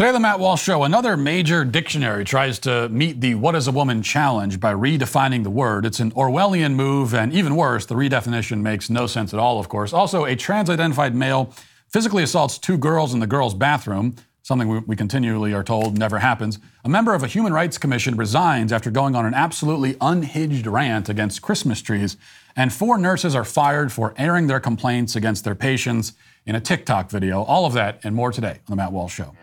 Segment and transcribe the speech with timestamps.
[0.00, 3.70] Today, the Matt Walsh Show, another major dictionary tries to meet the What is a
[3.70, 5.84] Woman challenge by redefining the word.
[5.84, 9.68] It's an Orwellian move, and even worse, the redefinition makes no sense at all, of
[9.68, 9.92] course.
[9.92, 11.52] Also, a trans identified male
[11.88, 16.18] physically assaults two girls in the girls' bathroom, something we, we continually are told never
[16.18, 16.58] happens.
[16.82, 21.10] A member of a human rights commission resigns after going on an absolutely unhinged rant
[21.10, 22.16] against Christmas trees,
[22.56, 26.14] and four nurses are fired for airing their complaints against their patients
[26.46, 27.42] in a TikTok video.
[27.42, 29.36] All of that and more today on The Matt Walsh Show.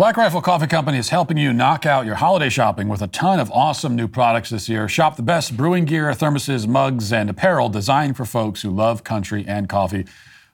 [0.00, 3.38] Black Rifle Coffee Company is helping you knock out your holiday shopping with a ton
[3.38, 4.88] of awesome new products this year.
[4.88, 9.44] Shop the best brewing gear, thermoses, mugs, and apparel designed for folks who love country
[9.46, 10.06] and coffee.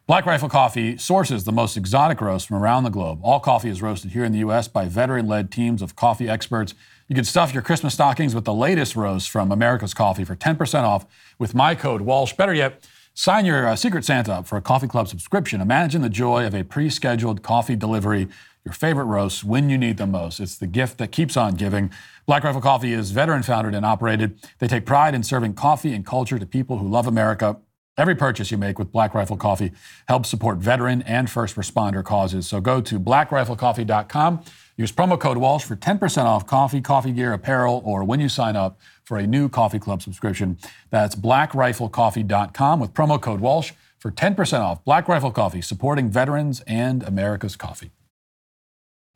[0.08, 3.20] Black Rifle Coffee sources the most exotic roasts from around the globe.
[3.22, 4.66] All coffee is roasted here in the U.S.
[4.66, 6.74] by veteran led teams of coffee experts.
[7.06, 10.82] You can stuff your Christmas stockings with the latest roast from America's Coffee for 10%
[10.82, 11.06] off
[11.38, 12.32] with my code Walsh.
[12.32, 12.84] Better yet,
[13.14, 15.60] sign your uh, Secret Santa up for a Coffee Club subscription.
[15.60, 18.26] Imagine the joy of a pre scheduled coffee delivery
[18.66, 20.40] your favorite roasts when you need them most.
[20.40, 21.90] It's the gift that keeps on giving.
[22.26, 24.38] Black Rifle Coffee is veteran founded and operated.
[24.58, 27.58] They take pride in serving coffee and culture to people who love America.
[27.96, 29.70] Every purchase you make with Black Rifle Coffee
[30.08, 32.48] helps support veteran and first responder causes.
[32.48, 34.44] So go to blackriflecoffee.com.
[34.76, 38.56] Use promo code Walsh for 10% off coffee, coffee gear, apparel, or when you sign
[38.56, 40.58] up for a new Coffee Club subscription.
[40.90, 44.84] That's blackriflecoffee.com with promo code Walsh for 10% off.
[44.84, 47.92] Black Rifle Coffee, supporting veterans and America's coffee.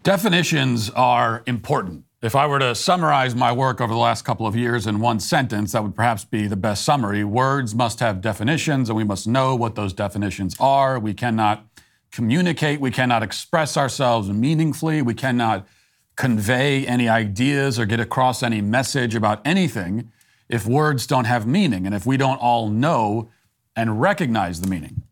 [0.03, 2.05] Definitions are important.
[2.23, 5.21] If I were to summarize my work over the last couple of years in one
[5.21, 7.23] sentence, that would perhaps be the best summary.
[7.23, 10.99] Words must have definitions, and we must know what those definitions are.
[10.99, 11.67] We cannot
[12.13, 15.69] communicate, we cannot express ourselves meaningfully, we cannot
[16.17, 20.11] convey any ideas or get across any message about anything
[20.49, 23.31] if words don't have meaning and if we don't all know
[23.77, 25.03] and recognize the meaning.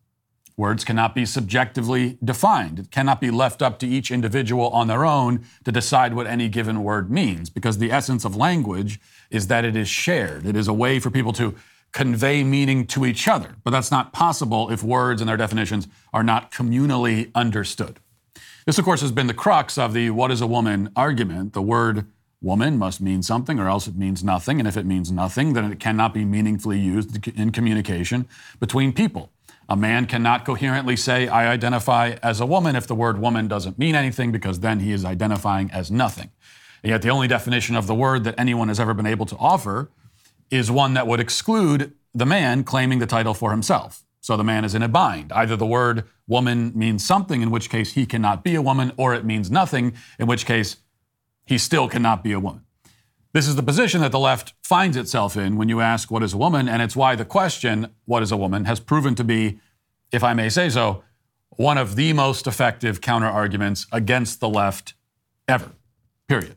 [0.59, 2.79] Words cannot be subjectively defined.
[2.79, 6.49] It cannot be left up to each individual on their own to decide what any
[6.49, 8.99] given word means, because the essence of language
[9.29, 10.45] is that it is shared.
[10.45, 11.55] It is a way for people to
[11.93, 13.55] convey meaning to each other.
[13.63, 18.01] But that's not possible if words and their definitions are not communally understood.
[18.65, 21.53] This, of course, has been the crux of the what is a woman argument.
[21.53, 22.05] The word
[22.41, 24.59] woman must mean something or else it means nothing.
[24.59, 28.27] And if it means nothing, then it cannot be meaningfully used in communication
[28.59, 29.31] between people.
[29.71, 33.77] A man cannot coherently say, I identify as a woman if the word woman doesn't
[33.77, 36.31] mean anything, because then he is identifying as nothing.
[36.81, 39.37] And yet, the only definition of the word that anyone has ever been able to
[39.37, 39.91] offer
[40.49, 44.03] is one that would exclude the man claiming the title for himself.
[44.21, 45.31] So the man is in a bind.
[45.31, 49.13] Either the word woman means something, in which case he cannot be a woman, or
[49.13, 50.77] it means nothing, in which case
[51.45, 52.65] he still cannot be a woman.
[53.31, 56.33] This is the position that the left finds itself in when you ask, What is
[56.33, 56.67] a woman?
[56.67, 58.65] And it's why the question, What is a woman?
[58.65, 59.59] has proven to be,
[60.11, 61.03] if I may say so,
[61.51, 64.95] one of the most effective counter arguments against the left
[65.47, 65.71] ever,
[66.27, 66.55] period.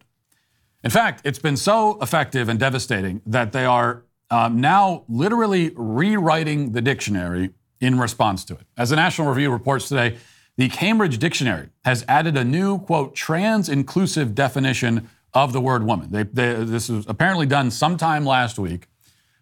[0.83, 6.73] In fact, it's been so effective and devastating that they are um, now literally rewriting
[6.73, 7.51] the dictionary
[7.81, 8.67] in response to it.
[8.79, 10.17] As the National Review reports today,
[10.57, 16.11] the Cambridge Dictionary has added a new, quote, trans inclusive definition of the word woman.
[16.11, 18.89] They, they, this was apparently done sometime last week.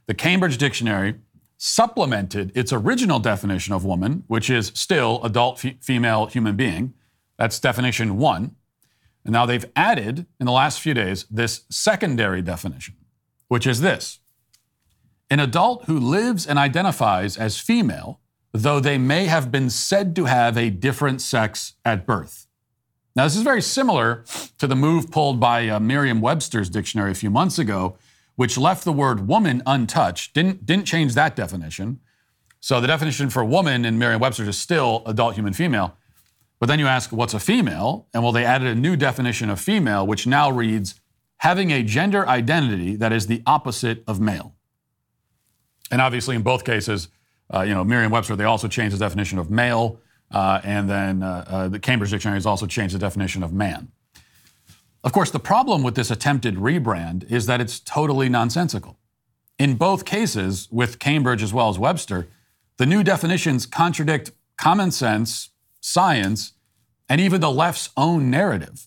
[0.06, 1.17] The Cambridge Dictionary
[1.56, 6.95] supplemented its original definition of woman, which is still adult f- female human being.
[7.39, 8.56] That's definition one.
[9.25, 12.97] And now they've added, in the last few days, this secondary definition,
[13.49, 14.21] which is this
[15.28, 18.21] an adult who lives and identifies as female,
[18.53, 22.47] though they may have been said to have a different sex at birth.
[23.16, 24.25] Now, this is very similar
[24.59, 27.97] to the move pulled by uh, Merriam Webster's dictionary a few months ago,
[28.37, 32.00] which left the word woman untouched, didn't, didn't change that definition.
[32.60, 35.97] So the definition for woman in Merriam Webster's is still adult human female.
[36.60, 38.06] But then you ask, what's a female?
[38.15, 41.00] And well, they added a new definition of female, which now reads
[41.38, 44.54] having a gender identity that is the opposite of male.
[45.91, 47.09] And obviously, in both cases,
[47.53, 49.98] uh, you know, Merriam Webster, they also changed the definition of male
[50.30, 53.92] uh, and then uh, uh, the Cambridge Dictionary has also changed the definition of man.
[55.03, 58.98] Of course, the problem with this attempted rebrand is that it's totally nonsensical.
[59.59, 62.28] In both cases, with Cambridge as well as Webster,
[62.77, 65.50] the new definitions contradict common sense,
[65.80, 66.53] science,
[67.09, 68.86] and even the left's own narrative.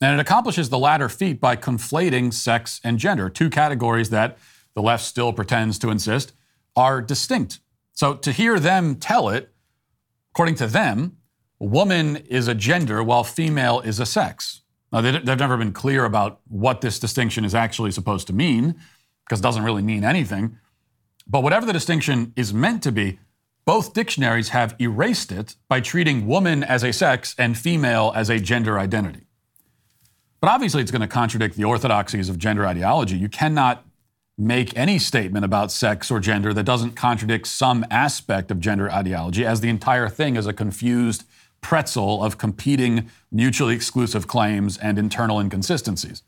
[0.00, 4.36] And it accomplishes the latter feat by conflating sex and gender, two categories that
[4.74, 6.32] the left still pretends to insist
[6.76, 7.60] are distinct.
[7.92, 9.53] So to hear them tell it
[10.34, 11.18] According to them,
[11.60, 14.62] woman is a gender while female is a sex.
[14.92, 18.74] Now, they've never been clear about what this distinction is actually supposed to mean,
[19.24, 20.58] because it doesn't really mean anything.
[21.24, 23.20] But whatever the distinction is meant to be,
[23.64, 28.40] both dictionaries have erased it by treating woman as a sex and female as a
[28.40, 29.28] gender identity.
[30.40, 33.16] But obviously, it's going to contradict the orthodoxies of gender ideology.
[33.16, 33.86] You cannot
[34.36, 39.46] make any statement about sex or gender that doesn't contradict some aspect of gender ideology,
[39.46, 41.24] as the entire thing is a confused
[41.60, 46.22] pretzel of competing, mutually exclusive claims and internal inconsistencies.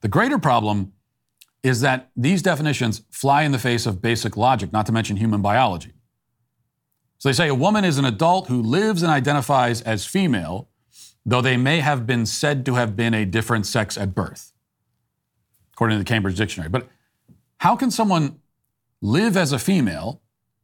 [0.00, 0.92] The greater problem
[1.62, 5.42] is that these definitions fly in the face of basic logic, not to mention human
[5.42, 5.92] biology.
[7.18, 10.68] So they say a woman is an adult who lives and identifies as female,
[11.24, 14.52] though they may have been said to have been a different sex at birth,
[15.72, 16.68] according to the Cambridge Dictionary.
[16.68, 16.88] But
[17.62, 18.40] how can someone
[19.00, 20.20] live as a female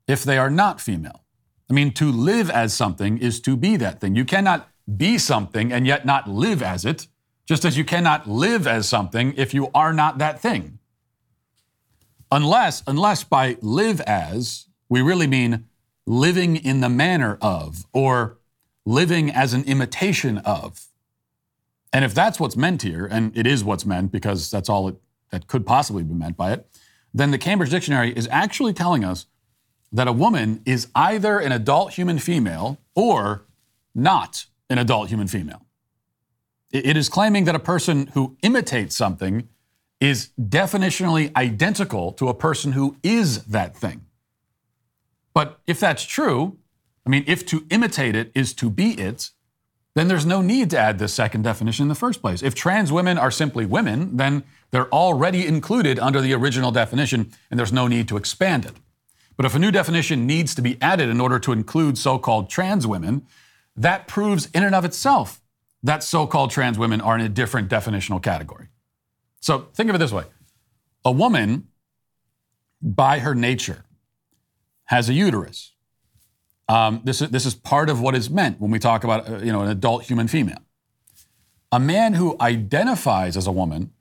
[0.09, 1.23] if they are not female?
[1.71, 4.17] I mean, to live as something is to be that thing.
[4.17, 7.07] You cannot be something and yet not live as it,
[7.47, 10.81] just as you cannot live as something if you are not that thing.
[12.33, 15.67] Unless, unless by live as, we really mean
[16.05, 18.39] living in the manner of, or
[18.85, 20.89] living as an imitation of.
[21.93, 24.97] And if that's what's meant here, and it is what's meant because that's all it,
[25.31, 26.67] that could possibly be meant by it,
[27.13, 29.27] then the Cambridge Dictionary is actually telling us
[29.91, 33.47] that a woman is either an adult human female or
[33.95, 35.65] not an adult human female.
[36.71, 39.49] It is claiming that a person who imitates something
[40.01, 44.05] is definitionally identical to a person who is that thing.
[45.33, 46.59] But if that's true,
[47.07, 49.31] I mean, if to imitate it is to be it,
[49.99, 52.43] then there's no need to add this second definition in the first place.
[52.43, 57.59] If trans women are simply women, then they're already included under the original definition, and
[57.59, 58.75] there's no need to expand it.
[59.37, 62.49] But if a new definition needs to be added in order to include so called
[62.49, 63.27] trans women,
[63.77, 65.41] that proves in and of itself
[65.83, 68.69] that so called trans women are in a different definitional category.
[69.41, 70.25] So think of it this way
[71.05, 71.69] a woman,
[72.83, 73.85] by her nature,
[74.87, 75.73] has a uterus.
[76.69, 79.39] Um, this, is, this is part of what is meant when we talk about uh,
[79.39, 80.59] you know, an adult human female.
[81.73, 83.93] A man who identifies as a woman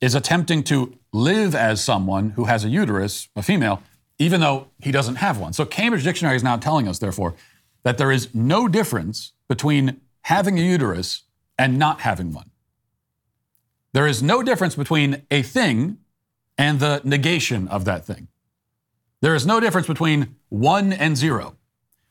[0.00, 3.82] is attempting to live as someone who has a uterus, a female,
[4.18, 5.52] even though he doesn't have one.
[5.52, 7.34] So Cambridge Dictionary is now telling us, therefore,
[7.82, 11.22] that there is no difference between having a uterus
[11.58, 12.50] and not having one.
[13.92, 15.98] There is no difference between a thing
[16.56, 18.28] and the negation of that thing.
[19.20, 21.56] There is no difference between one and zero.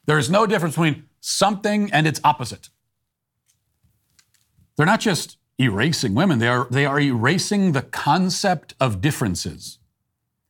[0.07, 2.69] There is no difference between something and its opposite.
[4.75, 9.79] They're not just erasing women, they are, they are erasing the concept of differences.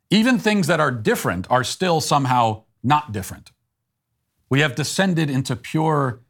[0.09, 3.51] Even things that are different are still somehow not different.
[4.50, 6.21] We have descended into pure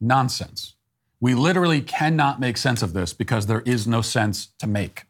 [0.00, 0.74] nonsense.
[1.18, 5.04] We literally cannot make sense of this because there is no sense to make.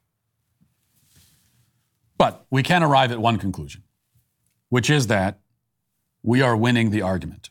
[2.16, 3.82] But we can arrive at one conclusion,
[4.68, 5.40] which is that
[6.22, 7.50] we are winning the argument.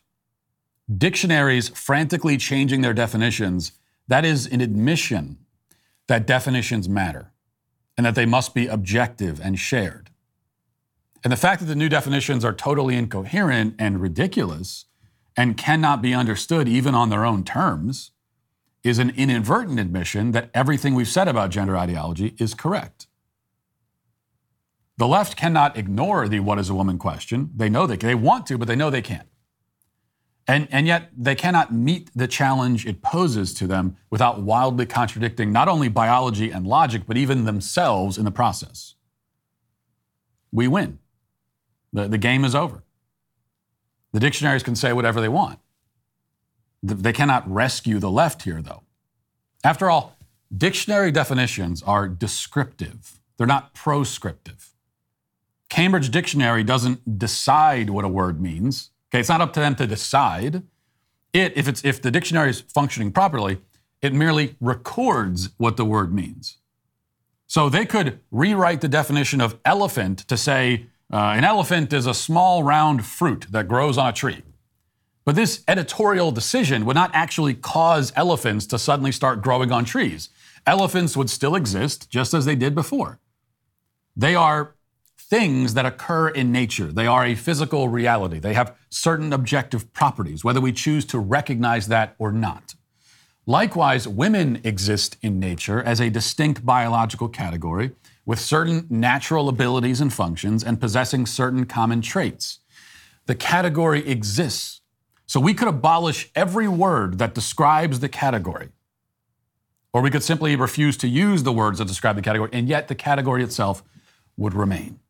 [0.94, 3.72] Dictionaries frantically changing their definitions,
[4.06, 5.38] that is an admission
[6.06, 7.32] that definitions matter
[7.96, 10.10] and that they must be objective and shared.
[11.24, 14.84] And the fact that the new definitions are totally incoherent and ridiculous
[15.36, 18.12] and cannot be understood even on their own terms
[18.84, 23.08] is an inadvertent admission that everything we've said about gender ideology is correct.
[24.98, 27.50] The left cannot ignore the what is a woman question.
[27.54, 29.28] They know they, they want to, but they know they can't.
[30.48, 35.52] And, and yet they cannot meet the challenge it poses to them without wildly contradicting
[35.52, 38.94] not only biology and logic, but even themselves in the process.
[40.52, 41.00] We win.
[41.92, 42.84] The, the game is over.
[44.12, 45.58] The dictionaries can say whatever they want.
[46.82, 48.82] They cannot rescue the left here, though.
[49.64, 50.16] After all,
[50.56, 54.72] dictionary definitions are descriptive, they're not proscriptive.
[55.68, 58.90] Cambridge Dictionary doesn't decide what a word means.
[59.16, 60.62] Okay, it's not up to them to decide.
[61.32, 63.62] It, if it's if the dictionary is functioning properly,
[64.02, 66.58] it merely records what the word means.
[67.46, 72.12] So they could rewrite the definition of elephant to say uh, an elephant is a
[72.12, 74.42] small round fruit that grows on a tree.
[75.24, 80.28] But this editorial decision would not actually cause elephants to suddenly start growing on trees.
[80.66, 83.18] Elephants would still exist just as they did before.
[84.14, 84.75] They are
[85.28, 86.92] things that occur in nature.
[86.92, 88.38] They are a physical reality.
[88.38, 92.74] They have certain objective properties, whether we choose to recognize that or not.
[93.44, 97.92] Likewise, women exist in nature as a distinct biological category
[98.24, 102.60] with certain natural abilities and functions and possessing certain common traits.
[103.26, 104.80] The category exists.
[105.26, 108.68] So we could abolish every word that describes the category.
[109.92, 112.86] Or we could simply refuse to use the words that describe the category, and yet
[112.86, 113.82] the category itself
[114.36, 115.00] would remain.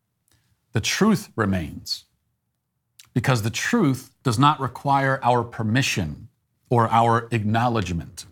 [0.76, 2.04] The truth remains.
[3.14, 6.28] Because the truth does not require our permission
[6.68, 8.26] or our acknowledgement.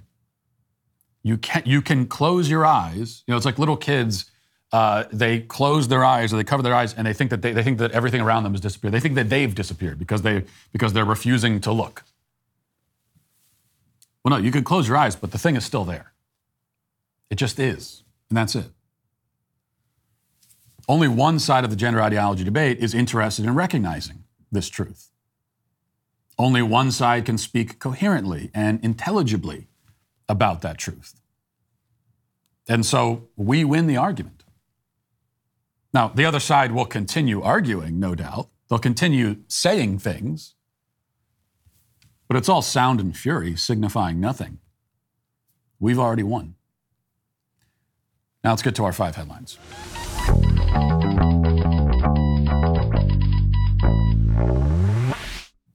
[1.22, 3.22] You can, you can close your eyes.
[3.26, 4.30] You know, it's like little kids.
[4.72, 7.52] Uh, they close their eyes or they cover their eyes and they think that they,
[7.52, 8.92] they think that everything around them has disappeared.
[8.92, 12.04] They think that they've disappeared because they because they're refusing to look.
[14.22, 16.12] Well, no, you can close your eyes, but the thing is still there.
[17.30, 18.66] It just is, and that's it.
[20.88, 25.10] Only one side of the gender ideology debate is interested in recognizing this truth.
[26.38, 29.68] Only one side can speak coherently and intelligibly
[30.28, 31.20] about that truth.
[32.68, 34.44] And so we win the argument.
[35.92, 38.48] Now, the other side will continue arguing, no doubt.
[38.68, 40.54] They'll continue saying things,
[42.26, 44.58] but it's all sound and fury, signifying nothing.
[45.78, 46.56] We've already won.
[48.42, 49.58] Now let's get to our five headlines
[50.74, 51.23] you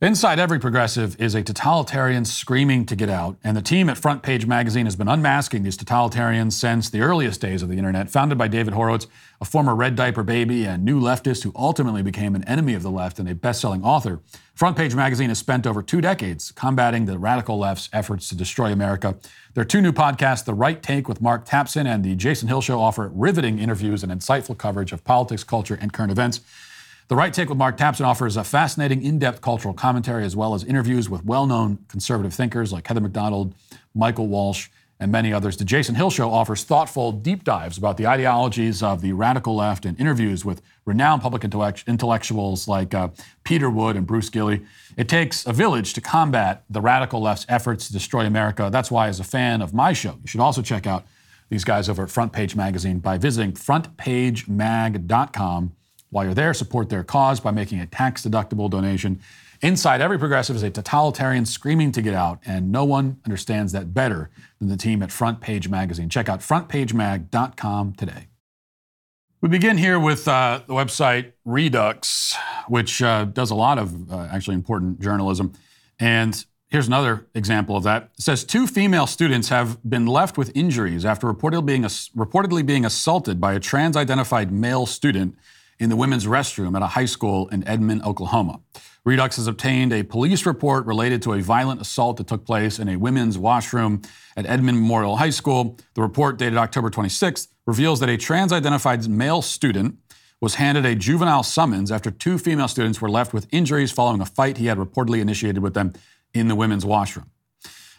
[0.01, 4.23] Inside every progressive is a totalitarian screaming to get out, and the team at Front
[4.23, 8.09] Page Magazine has been unmasking these totalitarians since the earliest days of the internet.
[8.09, 9.07] Founded by David Horowitz,
[9.41, 12.89] a former red diaper baby and new leftist who ultimately became an enemy of the
[12.89, 14.21] left and a best selling author,
[14.55, 18.71] Front Page Magazine has spent over two decades combating the radical left's efforts to destroy
[18.71, 19.17] America.
[19.53, 22.79] Their two new podcasts, The Right Take with Mark Tapson and The Jason Hill Show,
[22.79, 26.39] offer riveting interviews and insightful coverage of politics, culture, and current events.
[27.09, 30.53] The Right Take with Mark Tapson offers a fascinating, in depth cultural commentary as well
[30.53, 33.55] as interviews with well known conservative thinkers like Heather Mac Donald,
[33.95, 35.57] Michael Walsh, and many others.
[35.57, 39.85] The Jason Hill Show offers thoughtful deep dives about the ideologies of the radical left
[39.85, 43.07] and interviews with renowned public intellectuals like uh,
[43.43, 44.63] Peter Wood and Bruce Gilley.
[44.95, 48.69] It takes a village to combat the radical left's efforts to destroy America.
[48.71, 51.07] That's why, as a fan of my show, you should also check out
[51.49, 55.71] these guys over at Front Page Magazine by visiting frontpagemag.com
[56.09, 59.19] while you're there, support their cause by making a tax deductible donation.
[59.61, 63.93] Inside every progressive is a totalitarian screaming to get out, and no one understands that
[63.93, 66.09] better than the team at Front Page Magazine.
[66.09, 68.27] Check out frontpagemag.com today.
[69.41, 72.35] We begin here with uh, the website Reduxx,
[72.67, 75.53] which uh, does a lot of uh, actually important journalism.
[75.99, 78.11] And here's another example of that.
[78.17, 82.85] It says two female students have been left with injuries after reportedly being, reportedly being
[82.85, 85.37] assaulted by a trans identified male student
[85.79, 88.59] in the women's restroom at a high school in Edmond, Oklahoma.
[89.07, 92.89] Reduxx has obtained a police report related to a violent assault that took place in
[92.89, 94.01] a women's washroom
[94.35, 95.77] at Edmond Memorial High School.
[95.93, 99.97] The report, dated October 26th, reveals that a trans identified male student
[100.41, 104.25] was handed a juvenile summons after two female students were left with injuries following a
[104.25, 105.93] fight he had reportedly initiated with them
[106.33, 107.29] in the women's washroom.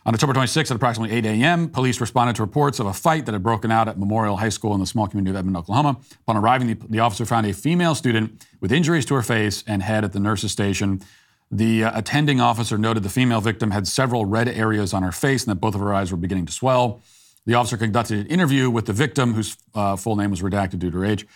[0.07, 3.33] On October 26th at approximately 8 a.m., police responded to reports of a fight that
[3.33, 5.99] had broken out at Memorial High School in the small community of Edmond, Oklahoma.
[6.23, 9.83] Upon arriving, the, the officer found a female student with injuries to her face and
[9.83, 11.03] head at the nurse's station.
[11.51, 15.45] The uh, attending officer noted the female victim had several red areas on her face
[15.45, 17.03] and that both of her eyes were beginning to swell.
[17.45, 20.91] The officer conducted an interview with the victim, whose uh, full name was redacted due
[20.91, 21.27] to her age.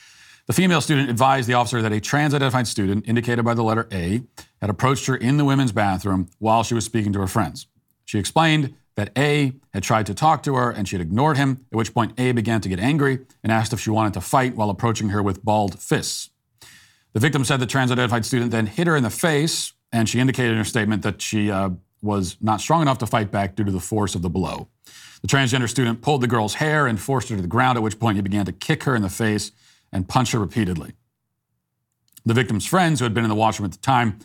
[0.46, 3.88] The female student advised the officer that a trans identified student, indicated by the letter
[3.92, 4.22] A,
[4.60, 7.66] had approached her in the women's bathroom while she was speaking to her friends.
[8.04, 11.66] She explained that A had tried to talk to her and she had ignored him,
[11.72, 14.56] at which point A began to get angry and asked if she wanted to fight
[14.56, 16.30] while approaching her with balled fists.
[17.12, 20.20] The victim said the trans identified student then hit her in the face, and she
[20.20, 21.70] indicated in her statement that she uh,
[22.02, 24.68] was not strong enough to fight back due to the force of the blow.
[25.22, 27.98] The transgender student pulled the girl's hair and forced her to the ground, at which
[27.98, 29.52] point he began to kick her in the face
[29.90, 30.92] and punch her repeatedly.
[32.26, 34.18] The victim's friends, who had been in the washroom at the time,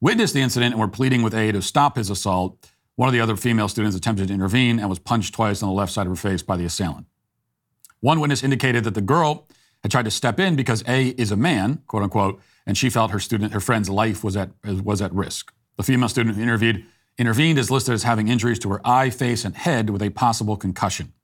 [0.00, 2.68] witnessed the incident and were pleading with A to stop his assault.
[3.00, 5.74] One of the other female students attempted to intervene and was punched twice on the
[5.74, 7.06] left side of her face by the assailant.
[8.00, 9.48] One witness indicated that the girl
[9.82, 13.10] had tried to step in because A is a man, quote unquote, and she felt
[13.10, 15.50] her student, her friend's life was at, was at risk.
[15.78, 16.84] The female student who interviewed,
[17.16, 20.58] intervened is listed as having injuries to her eye, face, and head with a possible
[20.58, 21.14] concussion.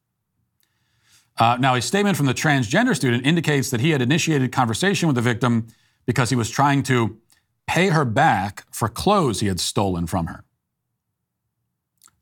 [1.37, 5.17] Uh, now, a statement from the transgender student indicates that he had initiated conversation with
[5.17, 5.67] the victim
[6.07, 7.19] because he was trying to
[7.67, 10.46] pay her back for clothes he had stolen from her.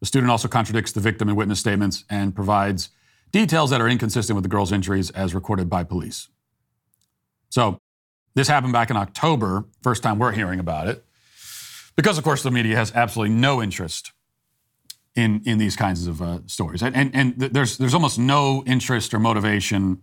[0.01, 2.91] The student also contradicts the victim and witness statements and provides
[3.33, 6.29] details that are inconsistent with the girl's injuries as recorded by police.
[7.49, 7.79] So,
[8.35, 11.05] this happened back in October, first time we're hearing about it,
[11.97, 14.13] because, of course, the media has absolutely no interest
[15.15, 16.83] in, in these kinds of uh, stories.
[16.83, 20.03] And, and, and there's, there's almost no interest or motivation,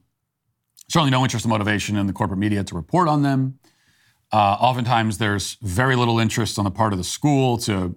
[0.90, 3.60] certainly no interest or motivation in the corporate media to report on them.
[4.32, 7.96] Uh, oftentimes, there's very little interest on the part of the school to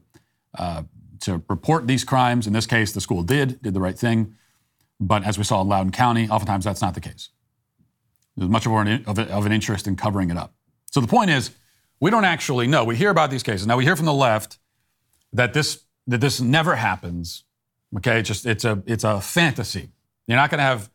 [0.58, 0.82] uh,
[1.24, 2.46] to report these crimes.
[2.46, 4.34] In this case, the school did, did the right thing.
[5.00, 7.30] But as we saw in Loudoun County, oftentimes that's not the case.
[8.36, 10.54] There's much more of an, of an interest in covering it up.
[10.90, 11.50] So the point is,
[12.00, 12.84] we don't actually know.
[12.84, 13.66] We hear about these cases.
[13.66, 14.58] Now we hear from the left
[15.32, 17.44] that this that this never happens.
[17.96, 19.88] Okay, it's just it's a it's a fantasy.
[20.26, 20.90] You're not going to have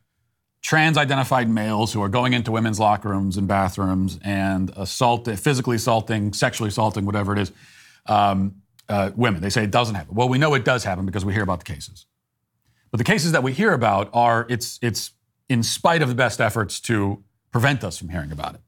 [0.62, 6.34] trans-identified males who are going into women's locker rooms and bathrooms and assault, physically assaulting,
[6.34, 7.52] sexually assaulting, whatever it is,
[8.08, 8.56] um,
[8.90, 9.42] uh, women.
[9.42, 10.16] They say it doesn't happen.
[10.16, 12.06] Well, we know it does happen because we hear about the cases.
[12.92, 15.12] But the cases that we hear about are it's it's
[15.48, 18.62] in spite of the best efforts to prevent us from hearing about it.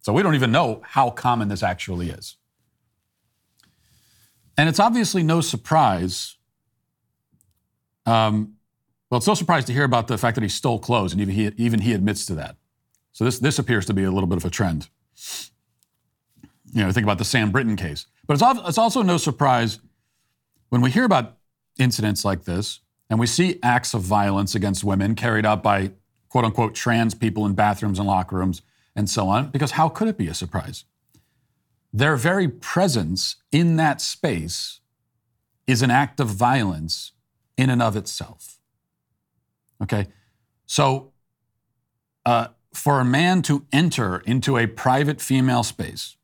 [0.00, 2.36] So we don't even know how common this actually is.
[4.56, 6.36] And it's obviously no surprise.
[8.06, 8.54] Um,
[9.08, 11.34] well, it's no surprise to hear about the fact that he stole clothes, and even
[11.34, 12.56] he, even he admits to that.
[13.12, 14.88] So this, this appears to be a little bit of a trend.
[16.72, 18.06] You know, think about the Sam Brinton case.
[18.30, 19.80] But it's, it's also no surprise
[20.68, 21.38] when we hear about
[21.80, 25.90] incidents like this and we see acts of violence against women carried out by
[26.28, 28.62] quote unquote trans people in bathrooms and locker rooms
[28.94, 30.84] and so on, because how could it be a surprise?
[31.92, 34.78] Their very presence in that space
[35.66, 37.10] is an act of violence
[37.56, 38.60] in and of itself.
[39.82, 40.06] Okay?
[40.66, 41.10] So,
[42.24, 46.14] uh, for a man to enter into a private female space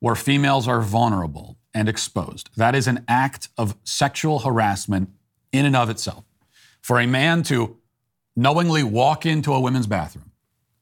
[0.00, 5.10] where females are vulnerable and exposed, that is an act of sexual harassment
[5.52, 6.24] in and of itself.
[6.80, 7.76] For a man to
[8.36, 10.32] knowingly walk into a women's bathroom,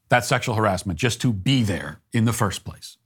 [0.09, 2.97] that's sexual harassment, just to be there in the first place.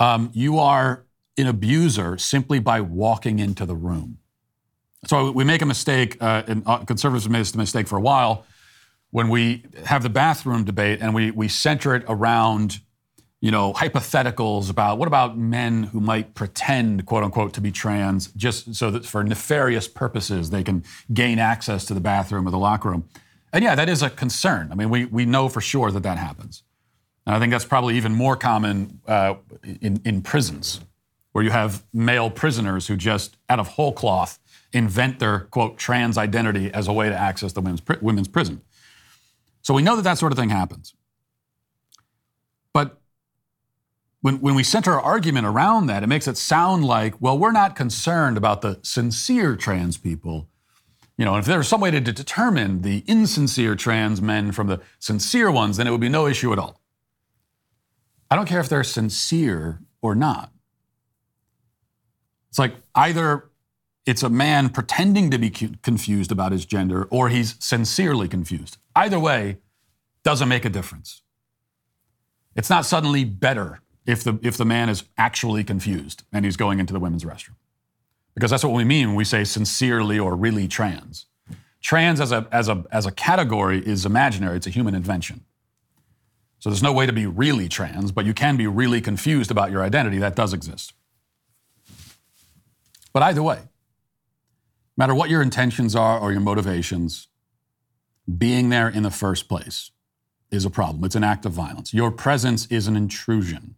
[0.00, 1.04] Um, you are
[1.36, 4.18] an abuser simply by walking into the room.
[5.06, 8.00] So we make a mistake, uh, and uh, conservatives have made this mistake for a
[8.00, 8.46] while
[9.10, 12.80] when we have the bathroom debate and we, we center it around
[13.44, 18.28] you know, hypotheticals about what about men who might pretend, quote unquote, to be trans,
[18.28, 20.82] just so that for nefarious purposes they can
[21.12, 23.06] gain access to the bathroom or the locker room.
[23.52, 24.72] And yeah, that is a concern.
[24.72, 26.62] I mean, we, we know for sure that that happens.
[27.26, 29.34] And I think that's probably even more common uh,
[29.82, 30.80] in, in prisons,
[31.32, 34.38] where you have male prisoners who just, out of whole cloth,
[34.72, 38.62] invent their, quote, trans identity as a way to access the women's, women's prison.
[39.60, 40.94] So we know that that sort of thing happens.
[42.72, 43.02] But
[44.24, 47.52] when, when we center our argument around that, it makes it sound like, well, we're
[47.52, 50.48] not concerned about the sincere trans people.
[51.18, 54.80] You know, if there was some way to determine the insincere trans men from the
[54.98, 56.80] sincere ones, then it would be no issue at all.
[58.30, 60.50] I don't care if they're sincere or not.
[62.48, 63.50] It's like either
[64.06, 68.78] it's a man pretending to be confused about his gender or he's sincerely confused.
[68.96, 69.58] Either way,
[70.22, 71.20] doesn't make a difference.
[72.56, 76.78] It's not suddenly better if the, if the man is actually confused and he's going
[76.78, 77.56] into the women's restroom.
[78.34, 81.26] Because that's what we mean when we say sincerely or really trans.
[81.80, 85.44] Trans as a, as a, as a category is imaginary, it's a human invention.
[86.58, 89.70] So there's no way to be really trans, but you can be really confused about
[89.70, 90.18] your identity.
[90.18, 90.94] That does exist.
[93.12, 93.68] But either way, no
[94.96, 97.28] matter what your intentions are or your motivations,
[98.38, 99.90] being there in the first place
[100.50, 101.04] is a problem.
[101.04, 101.92] It's an act of violence.
[101.92, 103.74] Your presence is an intrusion.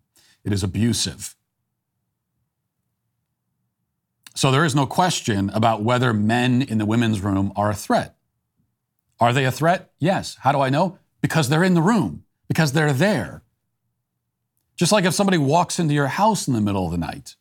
[0.46, 1.34] It is abusive.
[4.36, 8.16] So there is no question about whether men in the women's room are a threat.
[9.18, 9.90] Are they a threat?
[9.98, 10.36] Yes.
[10.40, 10.98] How do I know?
[11.20, 13.42] Because they're in the room, because they're there.
[14.76, 17.34] Just like if somebody walks into your house in the middle of the night,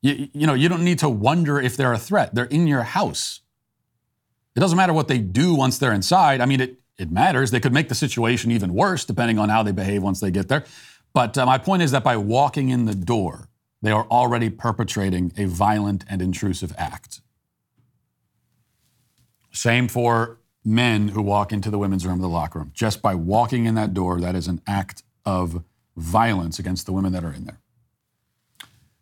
[0.00, 2.34] you, you know, you don't need to wonder if they're a threat.
[2.34, 3.40] They're in your house.
[4.54, 6.40] It doesn't matter what they do once they're inside.
[6.40, 7.50] I mean, it, it matters.
[7.50, 10.48] They could make the situation even worse depending on how they behave once they get
[10.48, 10.64] there.
[11.16, 13.48] But uh, my point is that by walking in the door,
[13.80, 17.22] they are already perpetrating a violent and intrusive act.
[19.50, 22.70] Same for men who walk into the women's room, the locker room.
[22.74, 25.64] Just by walking in that door, that is an act of
[25.96, 27.60] violence against the women that are in there.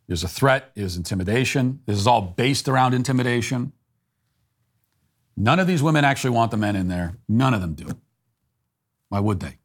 [0.07, 1.81] There's a threat, there's intimidation.
[1.85, 3.73] This is all based around intimidation.
[5.37, 7.17] None of these women actually want the men in there.
[7.29, 7.89] None of them do.
[9.09, 9.59] Why would they?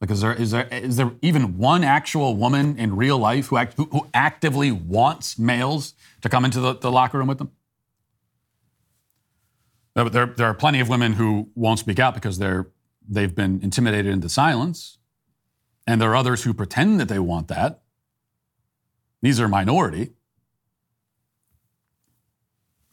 [0.00, 3.56] Like, is there, is there, is there even one actual woman in real life who,
[3.56, 7.50] act, who, who actively wants males to come into the, the locker room with them?
[9.94, 12.66] No, There, there are plenty of women who won't speak out because they're,
[13.08, 14.98] they've been intimidated into silence.
[15.86, 17.80] And there are others who pretend that they want that.
[19.22, 20.10] These are a minority.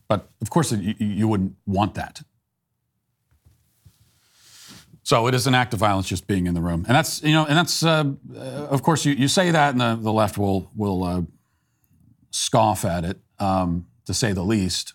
[0.07, 2.21] But of course, you, you wouldn't want that.
[5.03, 7.33] So it is an act of violence just being in the room, and that's you
[7.33, 10.37] know, and that's uh, uh, of course you, you say that, and the, the left
[10.37, 11.21] will will uh,
[12.31, 14.93] scoff at it, um, to say the least.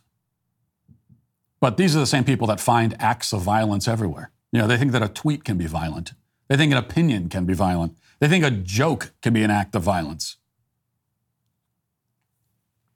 [1.61, 4.31] But these are the same people that find acts of violence everywhere.
[4.51, 6.12] You know, they think that a tweet can be violent.
[6.49, 7.97] They think an opinion can be violent.
[8.21, 10.37] They think a joke can be an act of violence.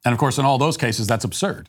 [0.04, 1.68] And of course, in all those cases, that's absurd.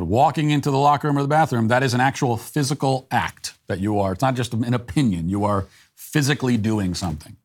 [0.00, 3.52] But walking into the locker room or the bathroom, that is an actual physical act
[3.66, 4.12] that you are.
[4.12, 7.36] It's not just an opinion, you are physically doing something.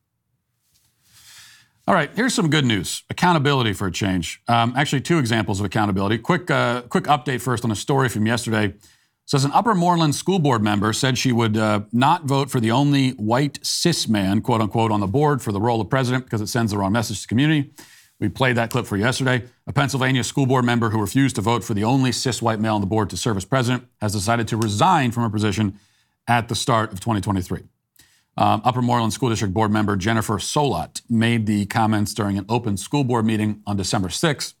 [1.86, 4.40] All right, here's some good news accountability for a change.
[4.48, 6.16] Um, actually, two examples of accountability.
[6.16, 8.72] Quick, uh, quick update first on a story from yesterday.
[9.26, 12.70] Says an Upper Moreland school board member said she would uh, not vote for the
[12.70, 16.40] only white cis man, quote unquote, on the board for the role of president because
[16.40, 17.70] it sends the wrong message to the community.
[18.18, 19.44] We played that clip for yesterday.
[19.66, 22.74] A Pennsylvania school board member who refused to vote for the only cis white male
[22.74, 25.78] on the board to serve as president has decided to resign from her position
[26.26, 27.62] at the start of 2023.
[28.38, 32.76] Um, Upper Moreland School District Board member Jennifer Solot made the comments during an open
[32.76, 34.54] school board meeting on December 6th,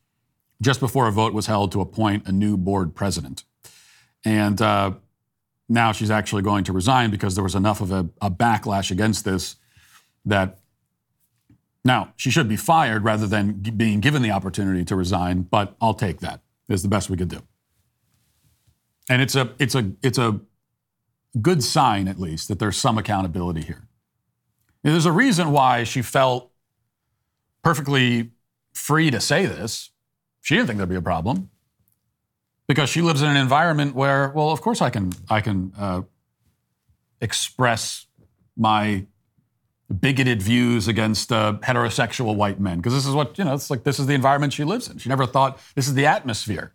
[0.62, 3.44] just before a vote was held to appoint a new board president.
[4.24, 4.92] And uh,
[5.68, 9.24] now she's actually going to resign because there was enough of a, a backlash against
[9.24, 9.56] this
[10.24, 10.58] that
[11.86, 15.94] now, she should be fired rather than being given the opportunity to resign, but I'll
[15.94, 16.40] take that.
[16.68, 17.42] It's the best we could do.
[19.08, 20.40] And it's a it's a it's a
[21.40, 23.86] good sign at least that there's some accountability here.
[24.82, 26.50] And there's a reason why she felt
[27.62, 28.32] perfectly
[28.72, 29.90] free to say this.
[30.40, 31.50] She didn't think there'd be a problem
[32.66, 36.02] because she lives in an environment where, well, of course I can I can uh,
[37.20, 38.06] express
[38.56, 39.06] my
[39.88, 42.78] bigoted views against uh, heterosexual white men.
[42.78, 44.98] Because this is what you know it's like this is the environment she lives in.
[44.98, 46.72] She never thought this is the atmosphere.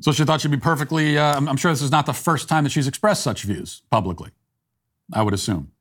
[0.00, 2.48] So she thought she'd be perfectly uh, I'm, I'm sure this is not the first
[2.48, 4.30] time that she's expressed such views publicly
[5.12, 5.72] i would assume.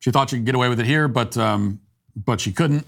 [0.00, 1.80] She thought she could get away with it here but um,
[2.16, 2.86] but she couldn't.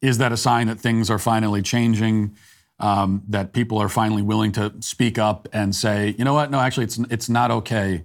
[0.00, 2.36] Is that a sign that things are finally changing
[2.80, 6.50] um, that people are finally willing to speak up and say you know what?
[6.50, 8.04] No actually it's it's not okay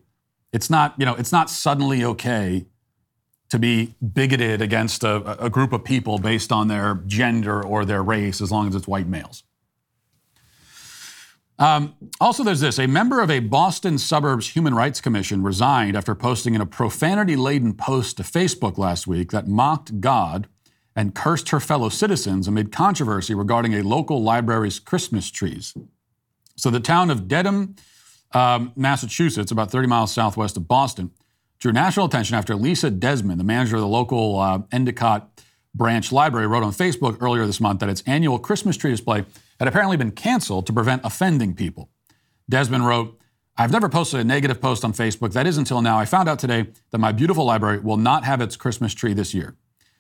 [0.58, 2.66] it's not, you know, it's not suddenly okay
[3.50, 8.02] to be bigoted against a, a group of people based on their gender or their
[8.02, 9.44] race as long as it's white males.
[11.60, 16.16] Um, also, there's this a member of a Boston suburbs human rights commission resigned after
[16.16, 20.48] posting in a profanity laden post to Facebook last week that mocked God
[20.96, 25.76] and cursed her fellow citizens amid controversy regarding a local library's Christmas trees.
[26.56, 27.76] So, the town of Dedham
[28.34, 31.12] um, Massachusetts, about 30 miles southwest of Boston,
[31.60, 35.42] drew national attention after Lisa Desmond, the manager of the local uh, Endicott
[35.74, 39.26] branch library, wrote on Facebook earlier this month that its annual Christmas tree display
[39.60, 41.90] had apparently been canceled to prevent offending people.
[42.50, 43.20] Desmond wrote,
[43.58, 45.34] I've never posted a negative post on Facebook.
[45.34, 45.98] That is until now.
[45.98, 49.34] I found out today that my beautiful library will not have its Christmas tree this
[49.34, 49.56] year.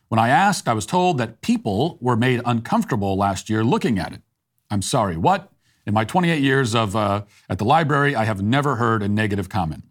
[0.09, 4.13] When I asked, I was told that people were made uncomfortable last year looking at
[4.13, 4.21] it.
[4.69, 5.51] I'm sorry, what?
[5.88, 9.47] In my 28 years of, uh, at the library, I have never heard a negative
[9.47, 9.84] comment.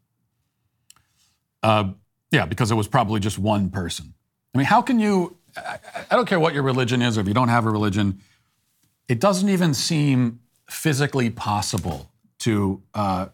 [1.62, 1.92] Uh,
[2.30, 4.12] yeah, because it was probably just one person.
[4.54, 5.38] I mean, how can you?
[5.56, 5.78] I,
[6.10, 8.20] I don't care what your religion is or if you don't have a religion,
[9.08, 13.28] it doesn't even seem physically possible to uh,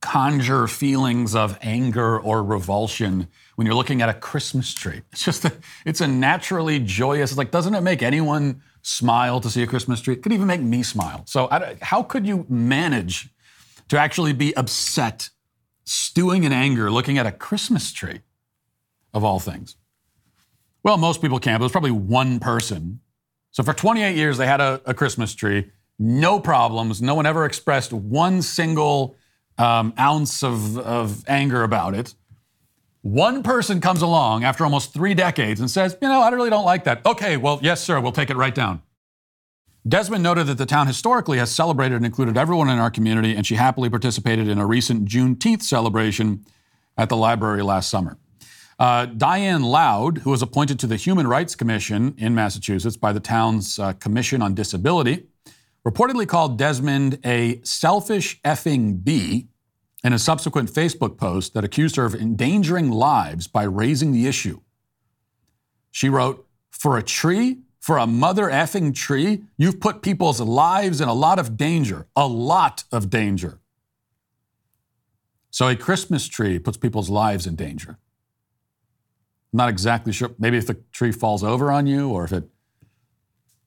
[0.00, 3.26] conjure feelings of anger or revulsion
[3.60, 5.02] when you're looking at a Christmas tree.
[5.12, 5.52] It's just, a,
[5.84, 10.00] it's a naturally joyous, it's like, doesn't it make anyone smile to see a Christmas
[10.00, 10.14] tree.
[10.14, 11.24] It could even make me smile.
[11.26, 13.28] So, I, how could you manage
[13.88, 15.28] to actually be upset,
[15.84, 18.20] stewing in anger, looking at a Christmas tree,
[19.12, 19.76] of all things?
[20.82, 23.00] Well, most people can't, but there's probably one person.
[23.50, 27.02] So, for 28 years, they had a, a Christmas tree, no problems.
[27.02, 29.16] No one ever expressed one single
[29.58, 32.14] um, ounce of, of anger about it.
[33.02, 36.66] One person comes along after almost three decades and says, you know, I really don't
[36.66, 37.04] like that.
[37.06, 38.82] Okay, well, yes, sir, we'll take it right down.
[39.88, 43.46] Desmond noted that the town historically has celebrated and included everyone in our community, and
[43.46, 46.44] she happily participated in a recent Juneteenth celebration
[46.98, 48.18] at the library last summer.
[48.78, 53.20] Uh, Diane Loud, who was appointed to the Human Rights Commission in Massachusetts by the
[53.20, 55.26] town's uh, Commission on Disability,
[55.86, 59.48] reportedly called Desmond a selfish effing bee
[60.02, 64.60] in a subsequent Facebook post that accused her of endangering lives by raising the issue.
[65.90, 71.08] She wrote, For a tree, for a mother effing tree, you've put people's lives in
[71.08, 73.58] a lot of danger, a lot of danger.
[75.50, 77.98] So a Christmas tree puts people's lives in danger.
[79.52, 80.30] I'm not exactly sure.
[80.38, 82.48] Maybe if the tree falls over on you, or if it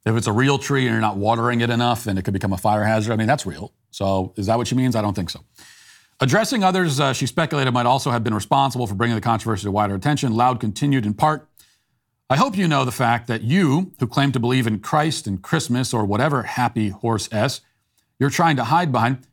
[0.06, 2.54] if it's a real tree and you're not watering it enough and it could become
[2.54, 3.14] a fire hazard.
[3.14, 3.74] I mean, that's real.
[3.92, 4.96] So is that what she means?
[4.96, 5.40] I don't think so.
[6.20, 9.72] Addressing others uh, she speculated might also have been responsible for bringing the controversy to
[9.72, 11.50] wider attention, Loud continued in part
[12.34, 15.40] I hope you know the fact that you, who claim to believe in Christ and
[15.40, 17.62] Christmas or whatever happy horse S
[18.18, 19.28] you're trying to hide behind,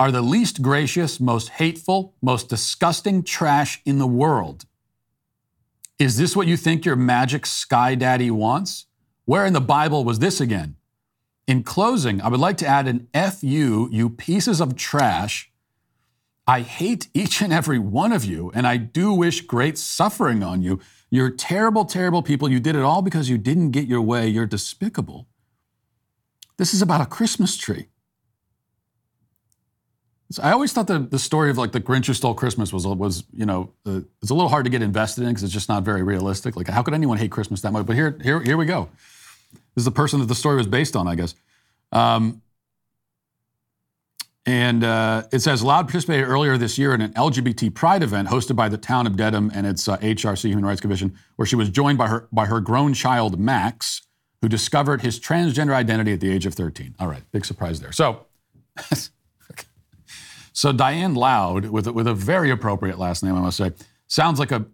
[0.00, 4.64] are the least gracious, most hateful, most disgusting trash in the world.
[6.00, 8.86] Is this what you think your magic sky daddy wants?
[9.24, 10.74] Where in the Bible was this again?
[11.46, 15.51] In closing, I would like to add an FU, you pieces of trash.
[16.46, 20.60] I hate each and every one of you, and I do wish great suffering on
[20.60, 20.80] you.
[21.10, 22.50] You're terrible, terrible people.
[22.50, 24.26] You did it all because you didn't get your way.
[24.26, 25.28] You're despicable.
[26.56, 27.86] This is about a Christmas tree.
[30.42, 33.24] I always thought that the story of like the Grinch who stole Christmas was was
[33.32, 35.82] you know uh, it's a little hard to get invested in because it's just not
[35.82, 36.56] very realistic.
[36.56, 37.84] Like how could anyone hate Christmas that much?
[37.84, 38.88] But here here here we go.
[39.74, 41.34] This is the person that the story was based on, I guess.
[41.92, 42.40] Um,
[44.44, 48.56] and uh, it says Loud participated earlier this year in an LGBT pride event hosted
[48.56, 51.68] by the town of Dedham and its uh, HRC Human Rights Commission, where she was
[51.70, 54.02] joined by her by her grown child Max,
[54.40, 56.96] who discovered his transgender identity at the age of 13.
[56.98, 57.92] All right, big surprise there.
[57.92, 58.26] So.
[60.52, 63.72] So Diane Loud, with with a very appropriate last name, I must say,
[64.06, 64.66] sounds like a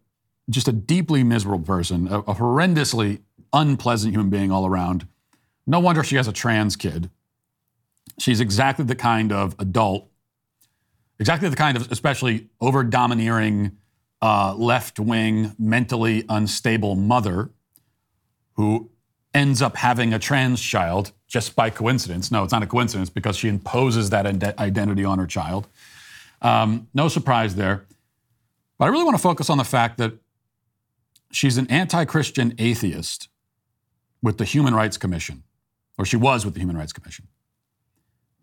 [0.51, 3.21] just a deeply miserable person, a, a horrendously
[3.53, 5.07] unpleasant human being all around.
[5.67, 7.11] No wonder she has a trans kid.
[8.19, 10.09] She's exactly the kind of adult,
[11.19, 13.77] exactly the kind of especially over domineering,
[14.21, 17.51] uh, left wing, mentally unstable mother
[18.55, 18.91] who
[19.35, 22.31] ends up having a trans child just by coincidence.
[22.31, 24.27] No, it's not a coincidence because she imposes that
[24.59, 25.69] identity on her child.
[26.43, 27.85] Um, no surprise there.
[28.79, 30.15] But I really want to focus on the fact that
[31.31, 33.29] she's an anti Christian atheist
[34.23, 35.43] with the Human Rights Commission,
[35.99, 37.29] or she was with the Human Rights Commission.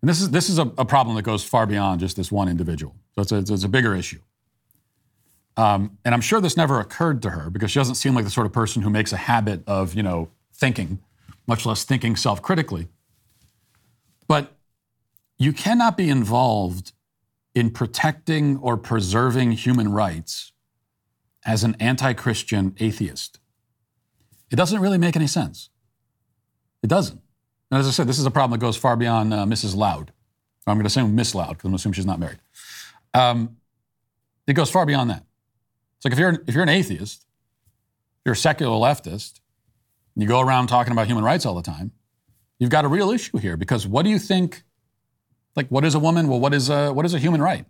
[0.05, 2.47] And this is, this is a, a problem that goes far beyond just this one
[2.47, 2.93] individual.
[3.15, 4.19] So it's a, it's a bigger issue.
[5.57, 8.29] Um, and I'm sure this never occurred to her because she doesn't seem like the
[8.29, 10.99] sort of person who makes a habit of, you know, thinking,
[11.47, 12.87] much less thinking self critically.
[14.27, 14.51] But
[15.39, 16.91] you cannot be involved
[17.55, 20.51] in protecting or preserving human rights
[21.43, 23.39] as an anti Christian atheist.
[24.51, 25.71] It doesn't really make any sense.
[26.83, 27.21] It doesn't.
[27.71, 29.75] And as I said, this is a problem that goes far beyond uh, Mrs.
[29.75, 30.11] Loud.
[30.67, 32.39] I'm going to say Miss Loud because I'm assuming she's not married.
[33.13, 33.57] Um,
[34.47, 35.23] it goes far beyond that.
[35.97, 37.25] It's like if you're, if you're an atheist,
[38.23, 39.39] you're a secular leftist,
[40.15, 41.91] and you go around talking about human rights all the time,
[42.59, 44.63] you've got a real issue here because what do you think?
[45.55, 46.27] Like, what is a woman?
[46.27, 47.65] Well, what is a, what is a human right?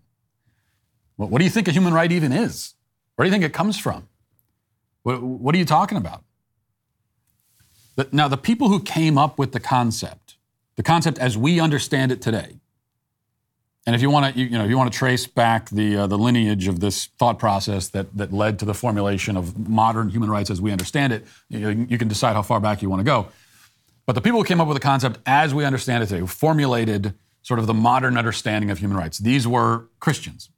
[1.18, 2.74] What, what do you think a human right even is?
[3.16, 4.08] Where do you think it comes from?
[5.04, 6.24] What, what are you talking about?
[8.12, 10.36] Now, the people who came up with the concept,
[10.76, 12.60] the concept as we understand it today,
[13.86, 15.96] and if you want to, you, you, know, if you want to trace back the
[15.96, 20.10] uh, the lineage of this thought process that that led to the formulation of modern
[20.10, 23.00] human rights as we understand it, you, you can decide how far back you want
[23.00, 23.28] to go.
[24.06, 26.28] But the people who came up with the concept as we understand it today, who
[26.28, 30.50] formulated sort of the modern understanding of human rights, these were Christians,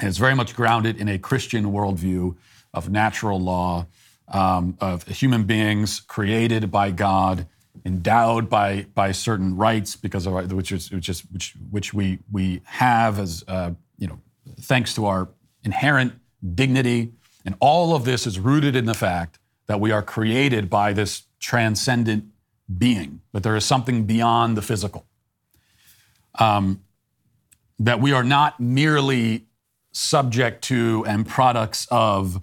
[0.00, 2.36] and it's very much grounded in a Christian worldview
[2.72, 3.86] of natural law,
[4.28, 7.46] um, of human beings created by God
[7.84, 12.18] endowed by by certain rights because of our, which is which is which which we
[12.32, 14.18] we have as uh, you know
[14.60, 15.28] thanks to our
[15.62, 16.14] inherent
[16.54, 17.12] dignity.
[17.44, 21.24] And all of this is rooted in the fact that we are created by this
[21.40, 22.24] transcendent
[22.78, 25.04] being that there is something beyond the physical
[26.38, 26.82] um,
[27.78, 29.46] that we are not merely
[29.92, 32.40] subject to and products of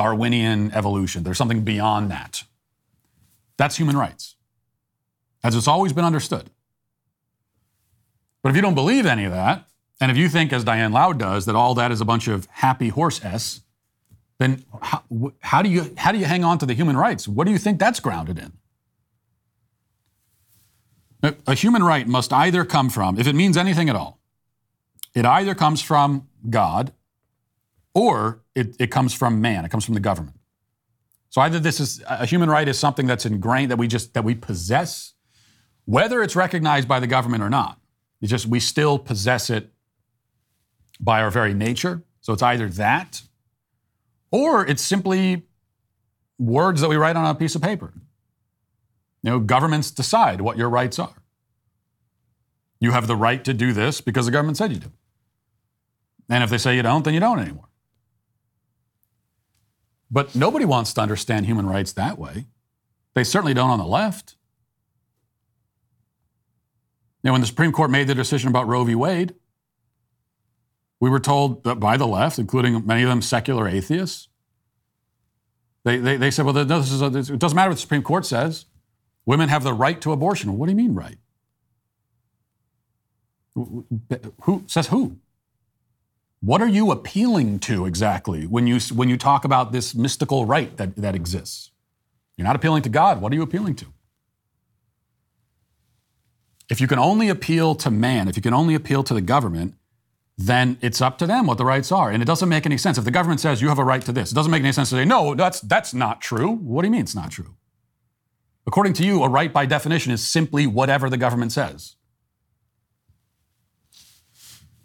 [0.00, 1.24] Darwinian evolution.
[1.24, 2.44] There's something beyond that.
[3.58, 4.36] That's human rights
[5.44, 6.48] as it's always been understood.
[8.42, 9.66] But if you don't believe any of that,
[10.00, 12.48] and if you think, as Diane Loud does, that all that is a bunch of
[12.50, 13.60] happy horse s,
[14.38, 15.02] then how,
[15.40, 17.28] how, do you, how do you hang on to the human rights?
[17.28, 18.52] What do you think that's grounded in?
[21.46, 24.18] A human right must either come from, if it means anything at all,
[25.14, 26.94] it either comes from God
[27.94, 30.36] or it, it comes from man, it comes from the government.
[31.30, 34.24] So either this is a human right is something that's ingrained that we just that
[34.24, 35.14] we possess
[35.84, 37.80] whether it's recognized by the government or not.
[38.20, 39.72] It's just we still possess it
[41.00, 42.04] by our very nature.
[42.20, 43.22] So it's either that
[44.30, 45.46] or it's simply
[46.38, 47.92] words that we write on a piece of paper.
[49.22, 51.22] You know, governments decide what your rights are.
[52.80, 54.92] You have the right to do this because the government said you do.
[56.28, 57.69] And if they say you don't, then you don't anymore.
[60.10, 62.46] But nobody wants to understand human rights that way.
[63.14, 64.36] They certainly don't on the left.
[67.22, 68.94] Now, when the Supreme Court made the decision about Roe v.
[68.94, 69.34] Wade,
[71.00, 74.28] we were told by the left, including many of them secular atheists,
[75.84, 78.26] they, they, they said, well, this is a, it doesn't matter what the Supreme Court
[78.26, 78.66] says.
[79.24, 80.58] Women have the right to abortion.
[80.58, 81.16] What do you mean, right?
[83.54, 85.16] Who says who?
[86.40, 90.74] What are you appealing to exactly when you, when you talk about this mystical right
[90.78, 91.70] that, that exists?
[92.36, 93.20] You're not appealing to God.
[93.20, 93.86] What are you appealing to?
[96.70, 99.74] If you can only appeal to man, if you can only appeal to the government,
[100.38, 102.10] then it's up to them what the rights are.
[102.10, 102.96] And it doesn't make any sense.
[102.96, 104.88] If the government says you have a right to this, it doesn't make any sense
[104.90, 106.52] to say, no, that's, that's not true.
[106.52, 107.56] What do you mean it's not true?
[108.66, 111.96] According to you, a right by definition is simply whatever the government says.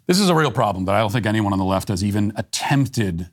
[0.06, 2.32] This is a real problem that I don't think anyone on the left has even
[2.36, 3.30] attempted,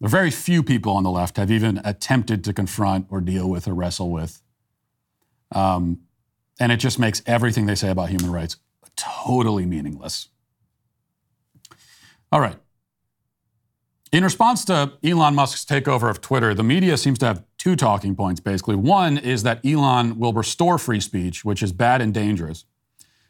[0.00, 3.74] very few people on the left have even attempted to confront or deal with or
[3.74, 4.40] wrestle with.
[5.52, 6.02] Um,
[6.60, 8.56] and it just makes everything they say about human rights
[8.96, 10.28] totally meaningless.
[12.30, 12.56] All right.
[14.12, 18.14] In response to Elon Musk's takeover of Twitter, the media seems to have two talking
[18.14, 18.76] points, basically.
[18.76, 22.66] One is that Elon will restore free speech, which is bad and dangerous.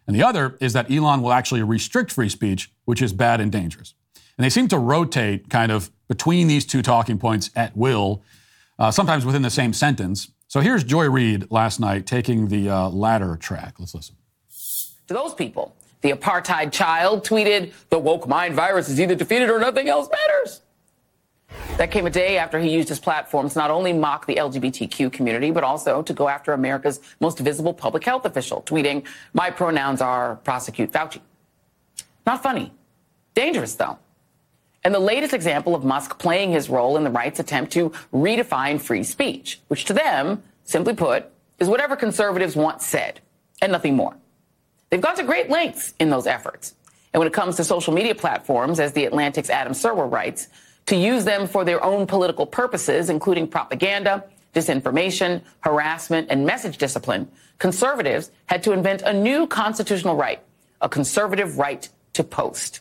[0.07, 3.53] And the other is that Elon will actually restrict free speech, which is bad and
[3.53, 3.95] dangerous.
[4.37, 8.23] And they seem to rotate kind of between these two talking points at will,
[8.79, 10.31] uh, sometimes within the same sentence.
[10.49, 13.75] So here's Joy Reid last night taking the uh, latter track.
[13.79, 14.17] Let's listen.
[15.09, 19.59] To those people, the apartheid child tweeted, The woke mind virus is either defeated or
[19.59, 20.62] nothing else matters.
[21.79, 25.13] That came a day after he used his platform to not only mock the LGBTQ
[25.13, 30.01] community, but also to go after America's most visible public health official, tweeting, My pronouns
[30.01, 31.21] are prosecute Fauci.
[32.27, 32.73] Not funny.
[33.35, 33.99] Dangerous, though.
[34.85, 38.81] And the latest example of Musk playing his role in the right's attempt to redefine
[38.81, 41.27] free speech, which to them, simply put,
[41.59, 43.21] is whatever conservatives want said,
[43.61, 44.17] and nothing more.
[44.91, 46.75] They've gone to great lengths in those efforts.
[47.13, 50.49] And when it comes to social media platforms, as the Atlantic's Adam Serwer writes,
[50.87, 57.29] to use them for their own political purposes, including propaganda, disinformation, harassment, and message discipline,
[57.59, 60.41] conservatives had to invent a new constitutional right,
[60.81, 62.81] a conservative right to post.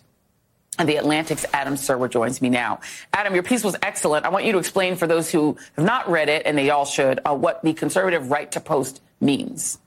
[0.79, 2.79] And the Atlantic's Adam Serwer joins me now.
[3.13, 4.25] Adam, your piece was excellent.
[4.25, 6.85] I want you to explain for those who have not read it, and they all
[6.85, 9.77] should, uh, what the conservative right to post means.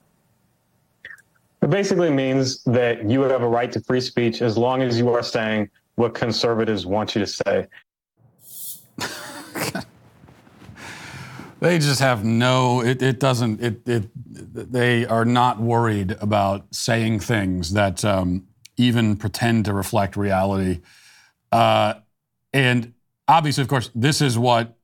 [1.61, 5.09] It basically means that you have a right to free speech as long as you
[5.09, 7.67] are saying what conservatives want you to say.
[11.65, 14.09] They just have no it, it doesn't it, it
[14.71, 18.47] they are not worried about saying things that um,
[18.77, 20.81] even pretend to reflect reality.
[21.51, 21.95] Uh,
[22.53, 22.93] and
[23.27, 24.77] obviously of course this is what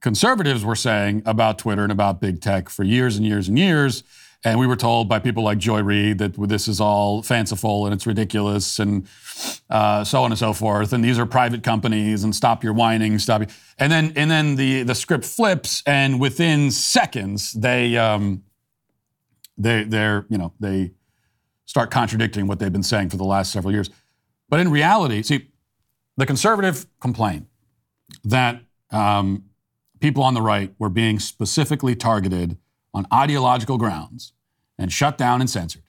[0.00, 4.04] conservatives were saying about twitter and about big tech for years and years and years
[4.44, 7.94] and we were told by people like Joy Reid that this is all fanciful and
[7.94, 9.06] it's ridiculous and
[9.68, 10.92] uh, so on and so forth.
[10.92, 13.40] And these are private companies and stop your whining, stop.
[13.42, 13.50] Your...
[13.78, 18.44] And then and then the the script flips and within seconds they um,
[19.56, 20.92] they they're you know they
[21.64, 23.90] start contradicting what they've been saying for the last several years.
[24.48, 25.48] But in reality, see,
[26.16, 27.48] the conservative complain
[28.24, 29.44] that um,
[30.00, 32.56] people on the right were being specifically targeted
[32.94, 34.32] on ideological grounds
[34.78, 35.82] and shut down and censored.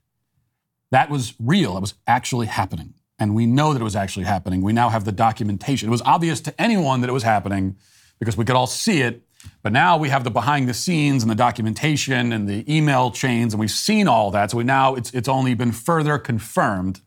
[0.91, 1.75] That was real.
[1.75, 2.95] That was actually happening.
[3.19, 4.61] And we know that it was actually happening.
[4.61, 5.89] We now have the documentation.
[5.89, 7.75] It was obvious to anyone that it was happening
[8.17, 9.23] because we could all see it.
[9.61, 13.53] But now we have the behind the scenes and the documentation and the email chains,
[13.53, 14.51] and we've seen all that.
[14.51, 17.01] So we now it's, it's only been further confirmed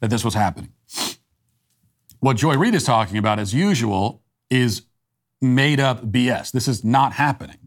[0.00, 0.72] that this was happening.
[2.20, 4.82] What Joy Reid is talking about, as usual, is
[5.40, 6.52] made up BS.
[6.52, 7.61] This is not happening.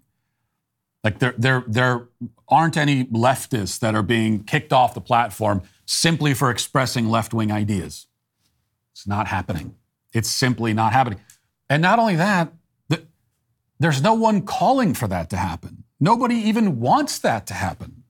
[1.06, 2.08] Like there, there, there
[2.50, 8.08] aren't any leftists that are being kicked off the platform simply for expressing left-wing ideas.
[8.92, 9.76] It's not happening.
[10.14, 11.20] It's simply not happening.
[11.70, 12.54] And not only that,
[12.90, 13.06] the,
[13.80, 15.84] there's no one calling for that to happen.
[16.00, 18.04] Nobody even wants that to happen.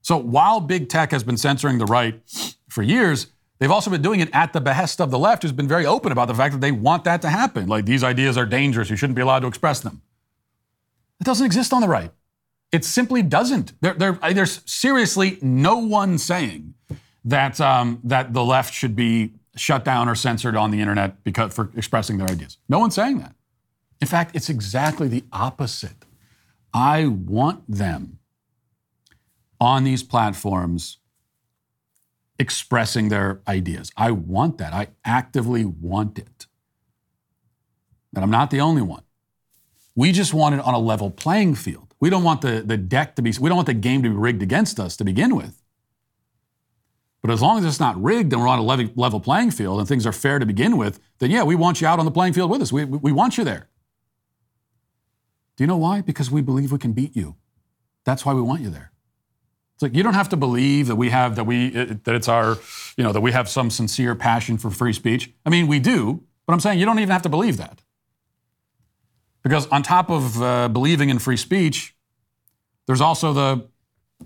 [0.00, 2.22] So while big tech has been censoring the right
[2.70, 3.26] for years,
[3.58, 6.10] they've also been doing it at the behest of the left, who's been very open
[6.10, 7.66] about the fact that they want that to happen.
[7.66, 8.88] Like these ideas are dangerous.
[8.88, 10.00] You shouldn't be allowed to express them.
[11.20, 12.12] It doesn't exist on the right.
[12.72, 13.72] It simply doesn't.
[13.80, 16.74] There, there, there's seriously no one saying
[17.24, 21.54] that, um, that the left should be shut down or censored on the internet because,
[21.54, 22.58] for expressing their ideas.
[22.68, 23.34] No one's saying that.
[24.00, 26.04] In fact, it's exactly the opposite.
[26.74, 28.18] I want them
[29.58, 30.98] on these platforms
[32.38, 33.90] expressing their ideas.
[33.96, 34.74] I want that.
[34.74, 36.46] I actively want it.
[38.14, 39.02] And I'm not the only one.
[39.96, 41.94] We just want it on a level playing field.
[41.98, 44.14] We don't want the, the deck to be, we don't want the game to be
[44.14, 45.62] rigged against us to begin with.
[47.22, 49.88] But as long as it's not rigged and we're on a level, playing field and
[49.88, 52.34] things are fair to begin with, then yeah, we want you out on the playing
[52.34, 52.70] field with us.
[52.70, 53.68] We, we want you there.
[55.56, 56.02] Do you know why?
[56.02, 57.34] Because we believe we can beat you.
[58.04, 58.92] That's why we want you there.
[59.74, 62.28] It's like you don't have to believe that we have that we uh, that it's
[62.28, 62.56] our
[62.96, 65.32] you know that we have some sincere passion for free speech.
[65.44, 67.82] I mean, we do, but I'm saying you don't even have to believe that.
[69.46, 71.94] Because on top of uh, believing in free speech,
[72.86, 73.68] there's also the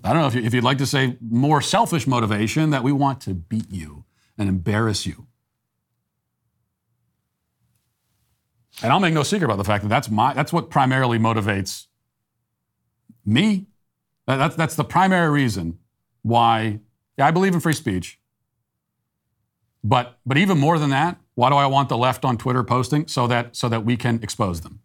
[0.02, 2.90] I don't know if, you, if you'd like to say more selfish motivation that we
[2.90, 4.06] want to beat you
[4.38, 5.26] and embarrass you.
[8.82, 11.88] And I'll make no secret about the fact that that's my that's what primarily motivates
[13.26, 13.66] me.
[14.26, 15.80] That's that's the primary reason
[16.22, 16.80] why
[17.18, 18.18] yeah, I believe in free speech.
[19.84, 23.06] But but even more than that, why do I want the left on Twitter posting
[23.06, 24.80] so that so that we can expose them?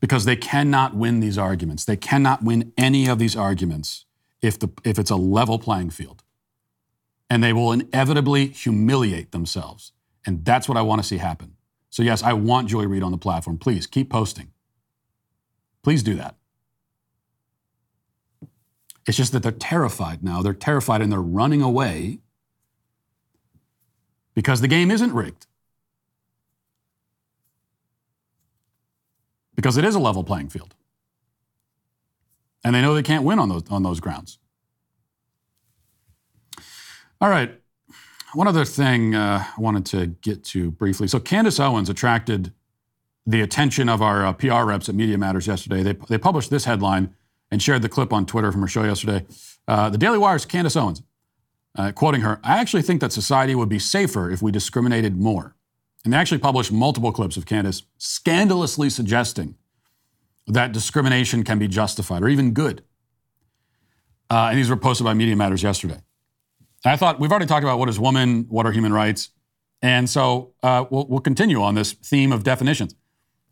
[0.00, 1.84] Because they cannot win these arguments.
[1.84, 4.04] They cannot win any of these arguments
[4.40, 6.22] if the if it's a level playing field.
[7.28, 9.92] And they will inevitably humiliate themselves.
[10.24, 11.56] And that's what I want to see happen.
[11.90, 13.58] So, yes, I want Joy Reid on the platform.
[13.58, 14.52] Please keep posting.
[15.82, 16.36] Please do that.
[19.06, 20.42] It's just that they're terrified now.
[20.42, 22.20] They're terrified and they're running away
[24.34, 25.46] because the game isn't rigged.
[29.58, 30.76] Because it is a level playing field.
[32.62, 34.38] And they know they can't win on those, on those grounds.
[37.20, 37.60] All right.
[38.34, 41.08] One other thing uh, I wanted to get to briefly.
[41.08, 42.52] So Candace Owens attracted
[43.26, 45.82] the attention of our uh, PR reps at Media Matters yesterday.
[45.82, 47.12] They, they published this headline
[47.50, 49.26] and shared the clip on Twitter from her show yesterday.
[49.66, 51.02] Uh, the Daily Wire's Candace Owens,
[51.76, 55.56] uh, quoting her, I actually think that society would be safer if we discriminated more.
[56.04, 59.56] And they actually published multiple clips of Candace scandalously suggesting
[60.46, 62.82] that discrimination can be justified or even good.
[64.30, 66.00] Uh, and these were posted by Media Matters yesterday.
[66.84, 69.30] I thought we've already talked about what is woman, what are human rights,
[69.82, 72.94] and so uh, we'll, we'll continue on this theme of definitions.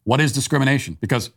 [0.04, 0.96] What is discrimination?
[1.00, 1.30] Because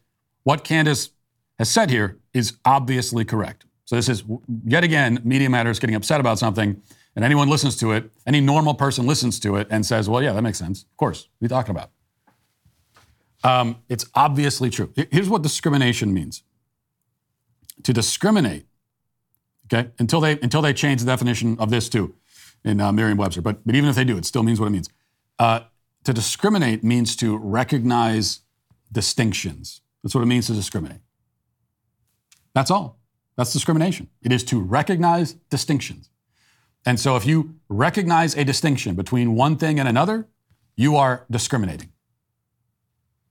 [0.43, 1.09] what Candace
[1.57, 3.65] has said here is obviously correct.
[3.85, 4.23] So this is
[4.65, 6.81] yet again Media Matters getting upset about something,
[7.19, 10.31] and anyone listens to it, any normal person listens to it and says, "Well, yeah,
[10.31, 10.83] that makes sense.
[10.83, 11.91] Of course, what are you talking about?"
[13.43, 14.93] Um, it's obviously true.
[15.11, 16.43] Here's what discrimination means:
[17.83, 18.67] to discriminate
[19.71, 22.15] Okay, until they until they change the definition of this too,
[22.63, 23.41] in uh, Merriam-Webster.
[23.41, 24.89] But but even if they do, it still means what it means.
[25.37, 25.61] Uh,
[26.05, 28.39] to discriminate means to recognize
[28.91, 29.81] distinctions.
[30.01, 31.01] That's what it means to discriminate.
[32.55, 32.97] That's all.
[33.35, 34.09] That's discrimination.
[34.23, 36.08] It is to recognize distinctions.
[36.89, 40.27] And so if you recognize a distinction between one thing and another,
[40.75, 41.91] you are discriminating.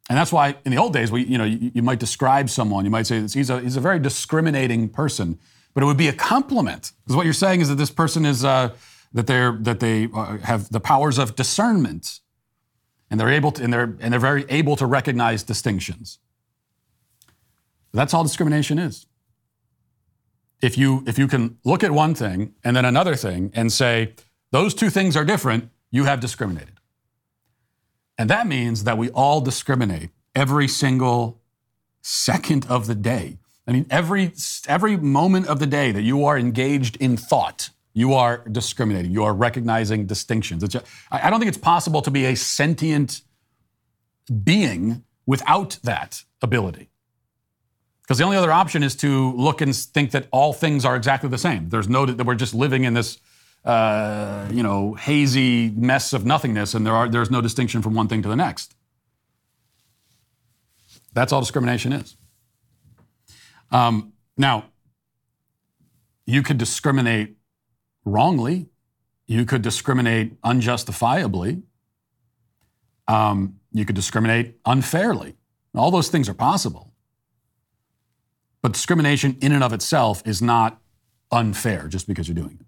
[0.08, 2.84] And that's why in the old days, we, you know, you, you might describe someone,
[2.84, 5.38] you might say he's a, he's a very discriminating person
[5.78, 8.44] but it would be a compliment because what you're saying is that this person is
[8.44, 8.74] uh,
[9.12, 12.18] that they're that they uh, have the powers of discernment,
[13.08, 16.18] and they're able to and they're and they're very able to recognize distinctions.
[17.92, 19.06] That's all discrimination is.
[20.60, 24.14] If you if you can look at one thing and then another thing and say
[24.50, 26.80] those two things are different, you have discriminated.
[28.18, 31.40] And that means that we all discriminate every single
[32.02, 33.38] second of the day.
[33.66, 34.32] I mean, every,
[34.66, 39.12] every moment of the day that you are engaged in thought, you are discriminating.
[39.12, 40.66] You are recognizing distinctions.
[40.66, 43.22] Just, I don't think it's possible to be a sentient
[44.42, 46.88] being without that ability.
[48.08, 51.28] Because the only other option is to look and think that all things are exactly
[51.28, 51.68] the same.
[51.68, 53.18] There's no that we're just living in this,
[53.66, 58.08] uh, you know, hazy mess of nothingness, and there are there's no distinction from one
[58.08, 58.74] thing to the next.
[61.12, 62.16] That's all discrimination is.
[63.70, 64.70] Um, now,
[66.24, 67.36] you could discriminate
[68.06, 68.70] wrongly.
[69.26, 71.62] You could discriminate unjustifiably.
[73.06, 75.36] Um, you could discriminate unfairly.
[75.74, 76.87] All those things are possible.
[78.62, 80.80] But discrimination in and of itself is not
[81.30, 82.66] unfair just because you're doing it.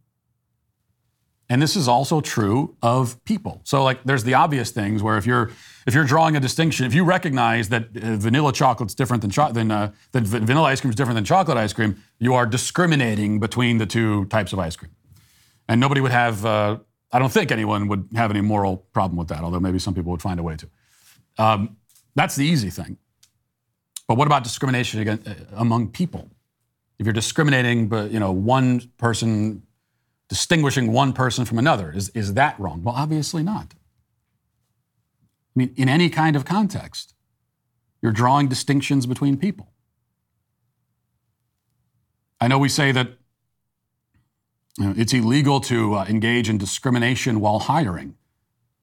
[1.49, 3.61] And this is also true of people.
[3.65, 5.51] So like there's the obvious things where if you're
[5.85, 9.51] if you're drawing a distinction, if you recognize that uh, vanilla chocolate's different than cho-
[9.51, 13.41] than, uh, that vanilla ice cream is different than chocolate ice cream, you are discriminating
[13.41, 14.93] between the two types of ice cream.
[15.69, 16.79] And nobody would have uh,
[17.13, 20.13] I don't think anyone would have any moral problem with that, although maybe some people
[20.13, 20.69] would find a way to.
[21.37, 21.77] Um,
[22.15, 22.99] that's the easy thing.
[24.11, 26.29] But what about discrimination against, uh, among people?
[26.99, 29.63] If you're discriminating, but you know, one person
[30.29, 31.93] distinguishing one person from another.
[31.93, 32.83] Is, is that wrong?
[32.83, 33.73] Well, obviously not.
[33.73, 37.15] I mean, in any kind of context,
[38.03, 39.71] you're drawing distinctions between people.
[42.41, 43.11] I know we say that
[44.77, 48.17] you know, it's illegal to uh, engage in discrimination while hiring.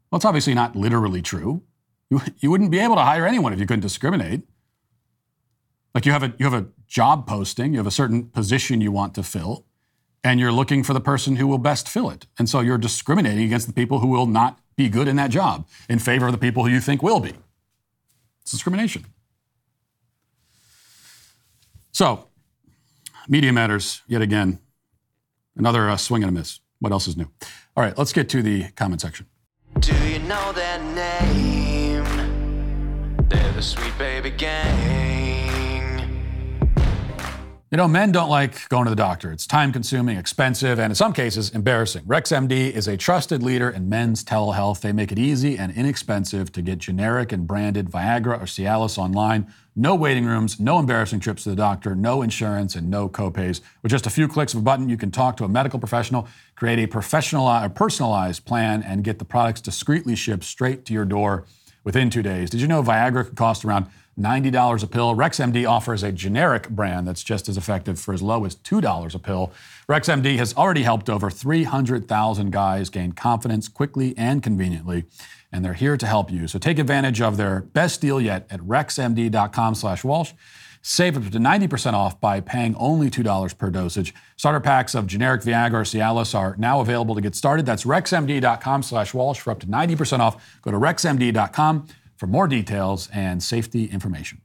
[0.09, 1.63] Well, it's obviously not literally true.
[2.09, 4.43] You, you wouldn't be able to hire anyone if you couldn't discriminate.
[5.97, 8.91] Like you have a, you have a job posting, you have a certain position you
[8.91, 9.65] want to fill,
[10.23, 12.27] and you're looking for the person who will best fill it.
[12.37, 15.67] And so you're discriminating against the people who will not be good in that job
[15.89, 17.33] in favor of the people who you think will be.
[18.43, 19.07] It's discrimination.
[21.93, 22.27] So,
[23.27, 24.59] Media Matters, yet again,
[25.55, 26.59] another uh, swing and a miss.
[26.77, 27.31] What else is new?
[27.75, 29.25] All right, let's get to the comment section.
[29.79, 32.03] Do you know their name?
[33.27, 35.06] They're the Sweet Baby.
[37.69, 39.29] You know, men don't like going to the doctor.
[39.29, 42.03] It's time consuming, expensive, and in some cases, embarrassing.
[42.05, 44.79] RexMD is a trusted leader in men's telehealth.
[44.79, 49.53] They make it easy and inexpensive to get generic and branded Viagra or Cialis online.
[49.75, 53.59] No waiting rooms, no embarrassing trips to the doctor, no insurance, and no copays.
[53.83, 56.25] With just a few clicks of a button, you can talk to a medical professional,
[56.55, 61.03] create a professional, or personalized plan, and get the products discreetly shipped straight to your
[61.03, 61.43] door
[61.83, 62.49] within two days.
[62.49, 63.87] Did you know Viagra could cost around
[64.17, 65.15] $90 a pill?
[65.15, 69.19] RexMD offers a generic brand that's just as effective for as low as $2 a
[69.19, 69.51] pill.
[69.87, 75.05] RexMD has already helped over 300,000 guys gain confidence quickly and conveniently,
[75.51, 76.47] and they're here to help you.
[76.47, 80.33] So take advantage of their best deal yet at rexmd.com slash Walsh.
[80.81, 84.13] Save up to 90% off by paying only $2 per dosage.
[84.37, 87.65] Starter packs of generic Viagra or Cialis are now available to get started.
[87.65, 90.61] That's rexmd.com slash Walsh for up to 90% off.
[90.61, 91.87] Go to rexmd.com
[92.17, 94.41] for more details and safety information.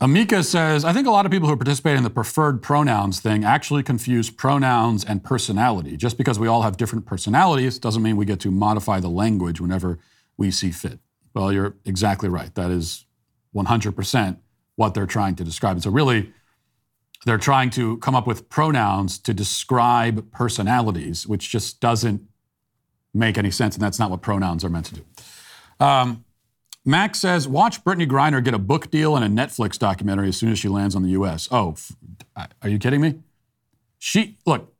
[0.00, 3.44] Amika says, I think a lot of people who participate in the preferred pronouns thing
[3.44, 5.96] actually confuse pronouns and personality.
[5.96, 9.60] Just because we all have different personalities doesn't mean we get to modify the language
[9.60, 10.00] whenever
[10.36, 10.98] we see fit.
[11.34, 12.52] Well, you're exactly right.
[12.56, 13.06] That is
[13.54, 14.38] 100%
[14.74, 15.76] what they're trying to describe.
[15.76, 16.32] And so, really,
[17.24, 22.22] they're trying to come up with pronouns to describe personalities, which just doesn't
[23.14, 23.76] make any sense.
[23.76, 25.04] And that's not what pronouns are meant to do.
[25.78, 26.24] Um,
[26.84, 30.50] Max says, watch Brittney Griner get a book deal and a Netflix documentary as soon
[30.50, 31.48] as she lands on the U.S.
[31.52, 31.76] Oh,
[32.36, 33.20] are you kidding me?
[33.98, 34.74] She look,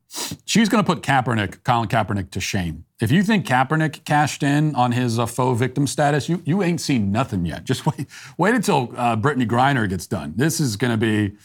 [0.44, 2.86] she's going to put Kaepernick, Colin Kaepernick, to shame.
[3.00, 6.80] If you think Kaepernick cashed in on his uh, faux victim status, you you ain't
[6.80, 7.64] seen nothing yet.
[7.72, 10.34] Just wait, wait until uh, Brittney Griner gets done.
[10.36, 11.36] This is going to be.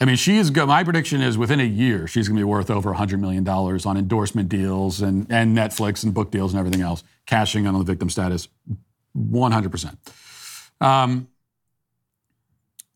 [0.00, 0.50] I mean, she is.
[0.50, 3.48] Go- my prediction is within a year, she's going to be worth over $100 million
[3.48, 7.78] on endorsement deals and, and Netflix and book deals and everything else, cashing in on
[7.78, 8.48] the victim status
[9.16, 9.96] 100%.
[10.80, 11.28] Um,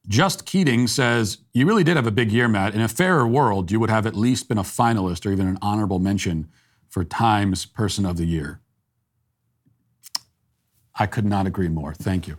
[0.09, 2.75] Just Keating says, You really did have a big year, Matt.
[2.75, 5.59] In a fairer world, you would have at least been a finalist or even an
[5.63, 6.49] honorable mention
[6.89, 8.61] for Times Person of the Year.
[10.99, 11.93] I could not agree more.
[11.93, 12.39] Thank you.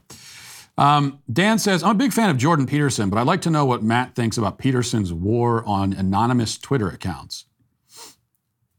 [0.78, 3.66] Um, Dan says, I'm a big fan of Jordan Peterson, but I'd like to know
[3.66, 7.46] what Matt thinks about Peterson's war on anonymous Twitter accounts.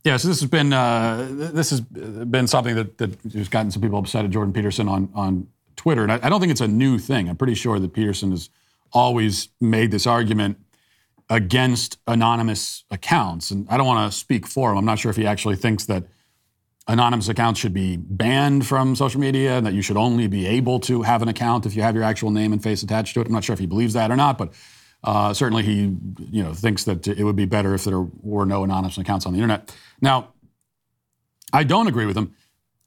[0.09, 3.83] Yeah, so this has been uh, this has been something that, that has gotten some
[3.83, 6.67] people upset at Jordan Peterson on on Twitter, and I, I don't think it's a
[6.67, 7.29] new thing.
[7.29, 8.49] I'm pretty sure that Peterson has
[8.91, 10.57] always made this argument
[11.29, 14.79] against anonymous accounts, and I don't want to speak for him.
[14.79, 16.05] I'm not sure if he actually thinks that
[16.87, 20.81] anonymous accounts should be banned from social media and that you should only be able
[20.81, 23.27] to have an account if you have your actual name and face attached to it.
[23.27, 24.55] I'm not sure if he believes that or not, but
[25.05, 25.97] uh, certainly he
[26.31, 29.33] you know thinks that it would be better if there were no anonymous accounts on
[29.33, 29.75] the internet.
[30.01, 30.35] Now,
[31.53, 32.35] I don't agree with him.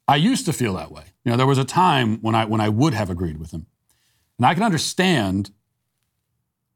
[0.07, 1.03] I used to feel that way.
[1.23, 3.65] You know, there was a time when I when I would have agreed with him,
[4.37, 5.51] and I can understand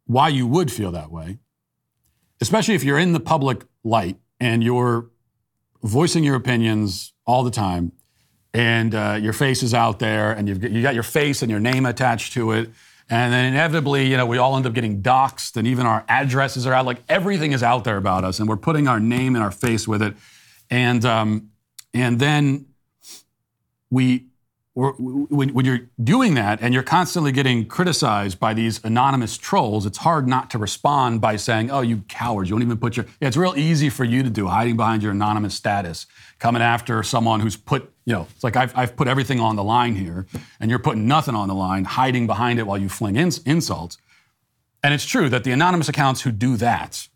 [0.06, 1.40] why you would feel that way,
[2.40, 5.10] especially if you're in the public light and you're
[5.84, 7.92] voicing your opinions all the time,
[8.54, 11.60] and uh, your face is out there, and you've you got your face and your
[11.60, 12.72] name attached to it,
[13.10, 16.66] and then inevitably, you know, we all end up getting doxxed, and even our addresses
[16.66, 16.86] are out.
[16.86, 19.88] Like everything is out there about us, and we're putting our name and our face
[19.88, 20.16] with it,
[20.70, 21.50] and um,
[21.94, 22.68] and then
[23.90, 24.28] we.
[24.78, 30.00] When, when you're doing that and you're constantly getting criticized by these anonymous trolls, it's
[30.00, 32.50] hard not to respond by saying, "Oh, you cowards!
[32.50, 35.02] You don't even put your." Yeah, it's real easy for you to do, hiding behind
[35.02, 36.08] your anonymous status,
[36.40, 39.64] coming after someone who's put, you know, it's like I've, I've put everything on the
[39.64, 40.28] line here,
[40.60, 43.98] and you're putting nothing on the line, hiding behind it while you fling ins- insults.
[44.84, 47.08] And it's true that the anonymous accounts who do that,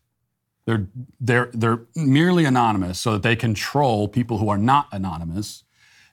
[0.65, 0.87] they're
[1.19, 5.65] they're they're merely anonymous so that they control people who are not anonymous,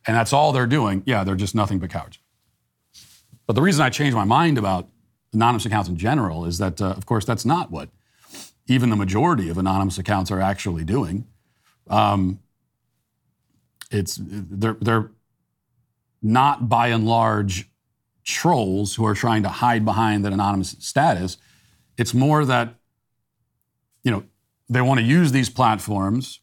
[0.07, 1.03] and that's all they're doing.
[1.07, 2.19] Yeah, they're just nothing but cowards.
[3.47, 4.89] But the reason I changed my mind about
[5.33, 7.91] anonymous accounts in general is that, uh, of course, that's not what
[8.67, 11.27] even the majority of anonymous accounts are actually doing.
[11.89, 12.41] Um,
[13.91, 15.11] it's they're they're
[16.21, 17.71] not by and large
[18.25, 21.39] trolls who are trying to hide behind that anonymous status.
[21.97, 22.75] It's more that
[24.03, 24.25] you know
[24.69, 26.41] they want to use these platforms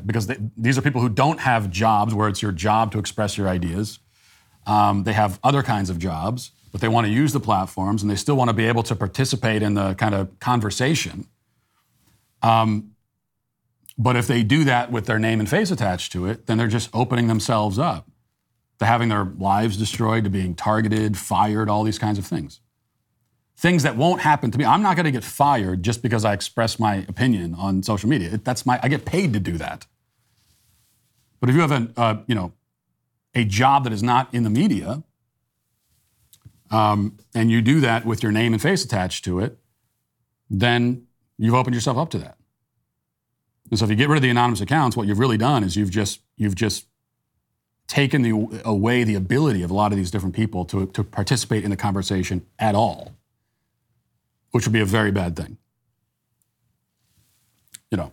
[0.00, 3.36] because they, these are people who don't have jobs where it's your job to express
[3.36, 3.98] your ideas.
[4.66, 8.10] Um, they have other kinds of jobs, but they want to use the platforms and
[8.10, 11.26] they still want to be able to participate in the kind of conversation.
[12.42, 12.92] Um,
[13.98, 16.68] but if they do that with their name and face attached to it, then they're
[16.68, 18.08] just opening themselves up
[18.78, 22.60] to having their lives destroyed, to being targeted, fired, all these kinds of things.
[23.62, 24.64] Things that won't happen to me.
[24.64, 28.40] I'm not going to get fired just because I express my opinion on social media.
[28.42, 28.80] That's my.
[28.82, 29.86] I get paid to do that.
[31.38, 32.52] But if you have a, uh, you know,
[33.36, 35.04] a job that is not in the media,
[36.72, 39.58] um, and you do that with your name and face attached to it,
[40.50, 41.06] then
[41.38, 42.36] you've opened yourself up to that.
[43.70, 45.76] And so if you get rid of the anonymous accounts, what you've really done is
[45.76, 46.86] you've just you've just
[47.86, 51.62] taken the, away the ability of a lot of these different people to, to participate
[51.62, 53.12] in the conversation at all,
[54.52, 55.58] which would be a very bad thing.
[57.90, 58.12] You know.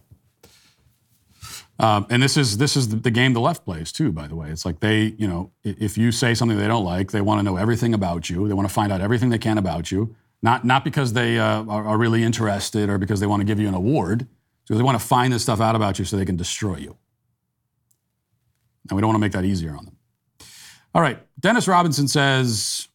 [1.80, 4.12] Um, and this is this is the game the left plays too.
[4.12, 7.12] By the way, it's like they, you know, if you say something they don't like,
[7.12, 8.48] they want to know everything about you.
[8.50, 10.16] They want to find out everything they can about you.
[10.42, 13.60] Not not because they uh, are, are really interested or because they want to give
[13.60, 14.28] you an award.
[14.64, 16.98] Because they want to find this stuff out about you so they can destroy you.
[18.90, 19.96] And we don't want to make that easier on them.
[20.94, 21.20] All right.
[21.40, 22.89] Dennis Robinson says,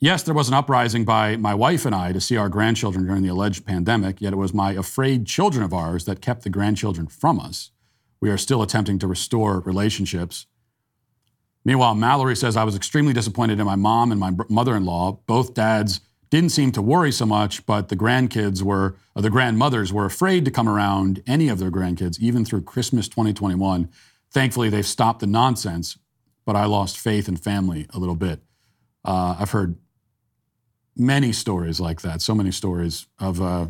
[0.00, 3.24] Yes, there was an uprising by my wife and I to see our grandchildren during
[3.24, 7.08] the alleged pandemic, yet it was my afraid children of ours that kept the grandchildren
[7.08, 7.72] from us.
[8.20, 10.46] We are still attempting to restore relationships.
[11.64, 15.18] Meanwhile, Mallory says, I was extremely disappointed in my mom and my mother in law.
[15.26, 19.92] Both dads didn't seem to worry so much, but the grandkids were, or the grandmothers
[19.92, 23.88] were afraid to come around any of their grandkids, even through Christmas 2021.
[24.30, 25.98] Thankfully, they've stopped the nonsense,
[26.44, 28.42] but I lost faith in family a little bit.
[29.04, 29.76] Uh, I've heard
[30.98, 33.68] many stories like that, so many stories of uh,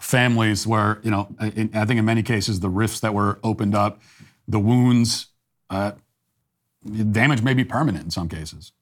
[0.00, 3.74] families where, you know, in, I think in many cases, the rifts that were opened
[3.74, 4.00] up,
[4.48, 5.26] the wounds,
[5.70, 5.92] uh,
[7.12, 8.72] damage may be permanent in some cases.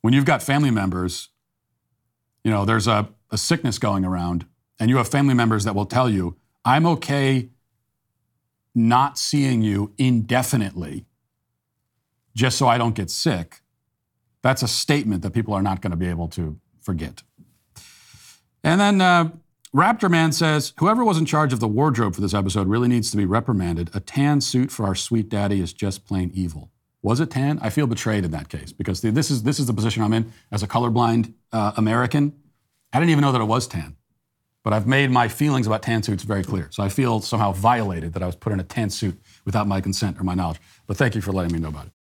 [0.00, 1.28] When you've got family members,
[2.42, 4.46] you know, there's a, a sickness going around,
[4.80, 7.50] and you have family members that will tell you, I'm okay
[8.74, 11.06] not seeing you indefinitely
[12.34, 13.60] just so I don't get sick,
[14.44, 17.22] that's a statement that people are not going to be able to forget.
[18.62, 19.30] And then uh,
[19.74, 23.10] Raptor Man says whoever was in charge of the wardrobe for this episode really needs
[23.10, 23.90] to be reprimanded.
[23.94, 26.70] A tan suit for our sweet daddy is just plain evil.
[27.02, 27.58] Was it tan?
[27.62, 30.12] I feel betrayed in that case because the, this is this is the position I'm
[30.12, 32.34] in as a colorblind uh, American.
[32.92, 33.96] I didn't even know that it was tan.
[34.62, 36.68] But I've made my feelings about tan suits very clear.
[36.70, 39.80] So I feel somehow violated that I was put in a tan suit without my
[39.80, 40.60] consent or my knowledge.
[40.86, 41.93] But thank you for letting me know about it.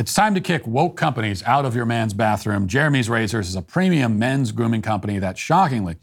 [0.00, 2.66] It's time to kick woke companies out of your man's bathroom.
[2.66, 5.96] Jeremy's Razors is a premium men's grooming company that shockingly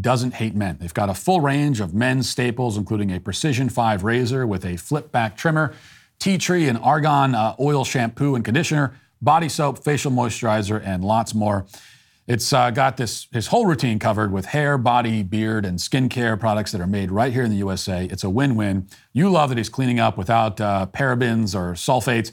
[0.00, 0.78] doesn't hate men.
[0.80, 4.78] They've got a full range of men's staples, including a Precision 5 razor with a
[4.78, 5.74] flip back trimmer,
[6.18, 11.34] tea tree and argan uh, oil shampoo and conditioner, body soap, facial moisturizer, and lots
[11.34, 11.66] more.
[12.26, 16.72] It's uh, got this his whole routine covered with hair, body, beard, and skincare products
[16.72, 18.06] that are made right here in the USA.
[18.06, 18.88] It's a win-win.
[19.12, 22.32] You love that he's cleaning up without uh, parabens or sulfates.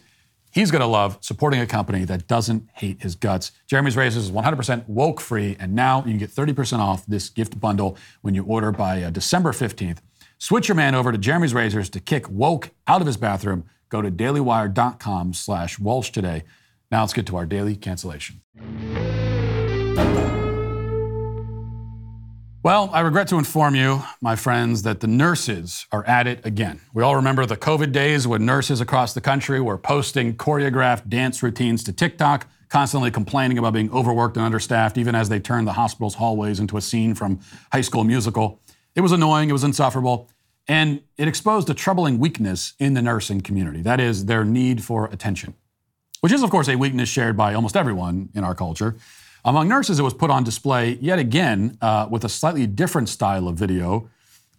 [0.51, 3.51] He's going to love supporting a company that doesn't hate his guts.
[3.67, 7.59] Jeremy's Razors is 100% woke free, and now you can get 30% off this gift
[7.59, 9.99] bundle when you order by uh, December 15th.
[10.39, 13.65] Switch your man over to Jeremy's Razors to kick woke out of his bathroom.
[13.89, 16.43] Go to dailywire.com slash Walsh today.
[16.91, 18.41] Now let's get to our daily cancellation.
[22.61, 26.81] Well, I regret to inform you, my friends, that the nurses are at it again.
[26.93, 31.41] We all remember the COVID days when nurses across the country were posting choreographed dance
[31.41, 35.73] routines to TikTok, constantly complaining about being overworked and understaffed, even as they turned the
[35.73, 37.39] hospital's hallways into a scene from
[37.71, 38.59] High School Musical.
[38.93, 40.29] It was annoying, it was insufferable,
[40.67, 45.05] and it exposed a troubling weakness in the nursing community that is, their need for
[45.05, 45.53] attention,
[46.19, 48.97] which is, of course, a weakness shared by almost everyone in our culture.
[49.45, 53.47] Among nurses, it was put on display yet again uh, with a slightly different style
[53.47, 54.09] of video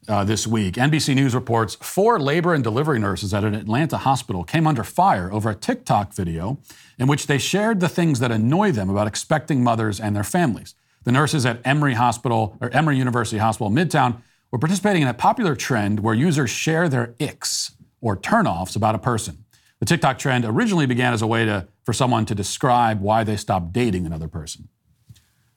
[0.08, 0.74] uh, this week.
[0.74, 5.30] NBC News reports four labor and delivery nurses at an Atlanta hospital came under fire
[5.32, 6.58] over a TikTok video
[6.98, 10.74] in which they shared the things that annoy them about expecting mothers and their families.
[11.04, 15.54] The nurses at Emory Hospital or Emory University Hospital Midtown were participating in a popular
[15.54, 19.39] trend where users share their icks or turnoffs about a person.
[19.80, 23.36] The TikTok trend originally began as a way to, for someone to describe why they
[23.36, 24.68] stopped dating another person.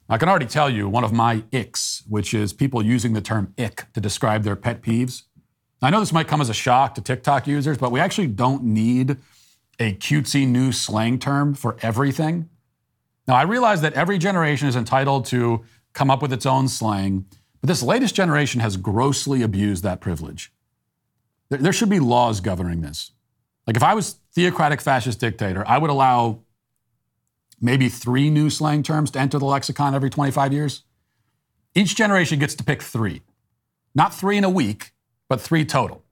[0.09, 3.53] I can already tell you one of my icks, which is people using the term
[3.57, 5.23] ick to describe their pet peeves.
[5.81, 8.63] I know this might come as a shock to TikTok users, but we actually don't
[8.63, 9.17] need
[9.79, 12.49] a cutesy new slang term for everything.
[13.27, 15.63] Now, I realize that every generation is entitled to
[15.93, 17.25] come up with its own slang,
[17.59, 20.51] but this latest generation has grossly abused that privilege.
[21.49, 23.12] There should be laws governing this.
[23.65, 26.39] Like if I was theocratic fascist dictator, I would allow
[27.61, 30.83] maybe three new slang terms to enter the lexicon every 25 years.
[31.75, 33.21] Each generation gets to pick three.
[33.95, 34.91] Not three in a week,
[35.29, 36.03] but three total.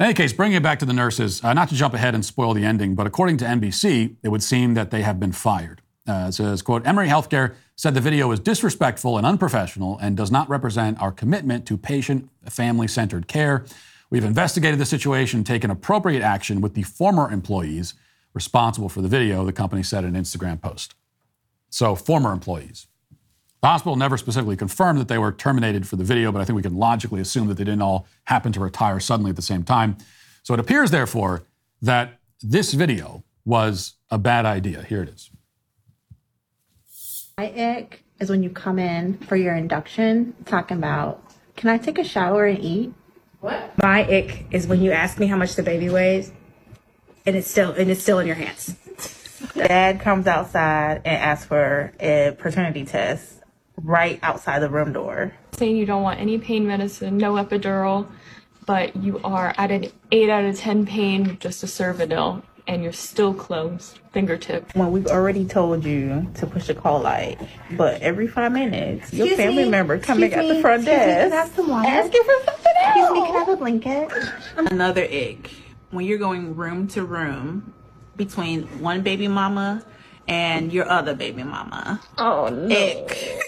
[0.00, 2.24] In any case, bringing it back to the nurses, uh, not to jump ahead and
[2.24, 5.82] spoil the ending, but according to NBC, it would seem that they have been fired.
[6.08, 10.30] Uh, it says, quote, Emory Healthcare said the video is disrespectful and unprofessional and does
[10.30, 13.64] not represent our commitment to patient family centered care.
[14.10, 17.94] We've investigated the situation, taken appropriate action with the former employees
[18.32, 20.94] responsible for the video, the company said in an Instagram post.
[21.70, 22.86] So, former employees.
[23.60, 26.56] The hospital never specifically confirmed that they were terminated for the video, but I think
[26.56, 29.64] we can logically assume that they didn't all happen to retire suddenly at the same
[29.64, 29.98] time.
[30.42, 31.44] So it appears, therefore,
[31.82, 34.82] that this video was a bad idea.
[34.82, 35.30] Here it is.
[37.36, 41.22] My ick is when you come in for your induction talking about,
[41.56, 42.92] can I take a shower and eat?
[43.42, 46.32] My ick is when you ask me how much the baby weighs,
[47.24, 48.74] and it's still and it's still in your hands.
[49.54, 53.42] Dad comes outside and asks for a paternity test
[53.76, 55.32] right outside the room door.
[55.52, 58.08] saying you don't want any pain medicine, no epidural,
[58.66, 62.82] but you are at an 8 out of 10 pain with just a Cervidil, and
[62.82, 64.70] you're still closed, fingertip.
[64.76, 67.38] When we've already told you to push the call light,
[67.76, 69.70] but every five minutes, your family me?
[69.70, 70.62] member coming Excuse at the me?
[70.62, 71.88] front Excuse me, desk can I have some water?
[71.88, 72.96] asking for something else.
[72.98, 74.12] Excuse me, can I have a blanket?
[74.70, 75.50] Another ick
[75.90, 77.72] when you're going room to room
[78.16, 79.84] between one baby mama
[80.28, 82.00] and your other baby mama.
[82.18, 82.76] Oh no.
[82.76, 83.40] Ick.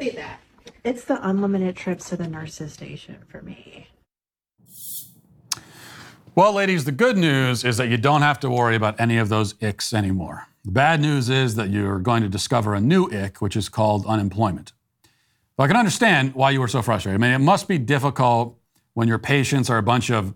[0.00, 0.40] See that.
[0.82, 3.88] It's the unlimited trips to the nurses station for me.
[6.36, 9.30] Well, ladies, the good news is that you don't have to worry about any of
[9.30, 10.48] those icks anymore.
[10.66, 14.04] The bad news is that you're going to discover a new ick, which is called
[14.04, 14.72] unemployment.
[15.56, 17.18] But I can understand why you were so frustrated.
[17.18, 18.58] I mean, it must be difficult
[18.92, 20.34] when your patients are a bunch of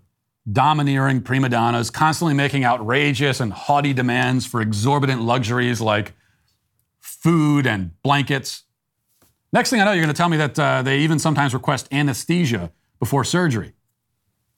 [0.50, 6.14] domineering prima donnas, constantly making outrageous and haughty demands for exorbitant luxuries like
[6.98, 8.62] food and blankets.
[9.52, 11.88] Next thing I know, you're going to tell me that uh, they even sometimes request
[11.92, 13.74] anesthesia before surgery.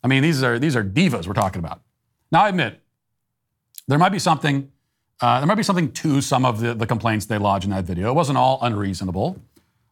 [0.03, 1.80] I mean, these are these are divas we're talking about.
[2.30, 2.80] Now, I admit
[3.88, 4.70] there might be something
[5.20, 7.84] uh, there might be something to some of the, the complaints they lodge in that
[7.84, 8.11] video.
[8.11, 9.40] It wasn't all unreasonable.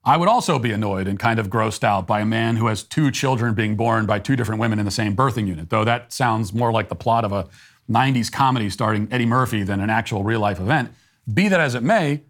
[0.02, 2.82] I would also be annoyed and kind of grossed out by a man who has
[2.82, 6.12] two children being born by two different women in the same birthing unit, though that
[6.12, 7.48] sounds more like the plot of a
[7.88, 10.90] 90s comedy starring Eddie Murphy than an actual real life event.
[11.32, 12.22] Be that as it may,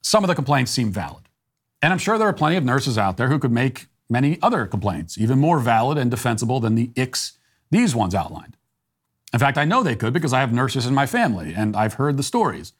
[0.00, 1.24] some of the complaints seem valid.
[1.82, 4.66] And I'm sure there are plenty of nurses out there who could make many other
[4.66, 7.32] complaints, even more valid and defensible than the icks
[7.70, 8.56] these ones outlined.
[9.32, 11.94] In fact, I know they could because I have nurses in my family and I've
[11.94, 12.72] heard the stories.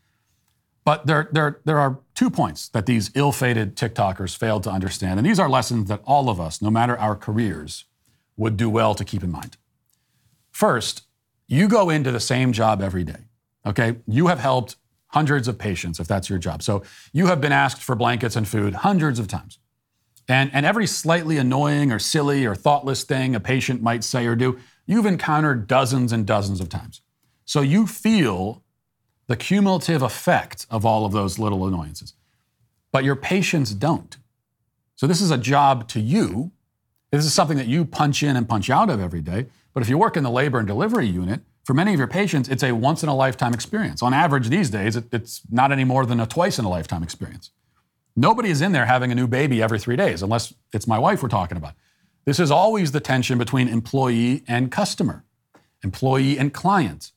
[0.84, 5.18] But there, there, there are two points that these ill fated TikTokers failed to understand.
[5.18, 7.84] And these are lessons that all of us, no matter our careers,
[8.38, 9.58] would do well to keep in mind.
[10.50, 11.02] First,
[11.46, 13.26] you go into the same job every day.
[13.66, 13.96] Okay?
[14.06, 14.76] You have helped
[15.08, 16.62] hundreds of patients if that's your job.
[16.62, 19.58] So you have been asked for blankets and food hundreds of times.
[20.28, 24.36] And, and every slightly annoying or silly or thoughtless thing a patient might say or
[24.36, 27.00] do, you've encountered dozens and dozens of times.
[27.46, 28.62] So you feel
[29.26, 32.14] the cumulative effect of all of those little annoyances.
[32.92, 34.16] But your patients don't.
[34.96, 36.50] So this is a job to you.
[37.10, 39.46] This is something that you punch in and punch out of every day.
[39.72, 42.48] But if you work in the labor and delivery unit, for many of your patients,
[42.48, 44.02] it's a once in a lifetime experience.
[44.02, 47.02] On average, these days, it, it's not any more than a twice in a lifetime
[47.02, 47.50] experience.
[48.18, 51.22] Nobody is in there having a new baby every three days, unless it's my wife
[51.22, 51.74] we're talking about.
[52.24, 55.24] This is always the tension between employee and customer,
[55.84, 57.12] employee and client,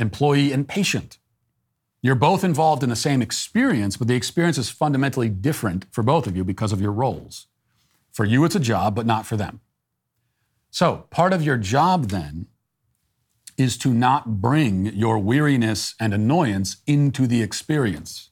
[0.00, 1.18] employee and patient.
[2.02, 6.26] You're both involved in the same experience, but the experience is fundamentally different for both
[6.26, 7.46] of you because of your roles.
[8.12, 9.60] For you, it's a job, but not for them.
[10.72, 12.46] So, part of your job then
[13.56, 18.30] is to not bring your weariness and annoyance into the experience.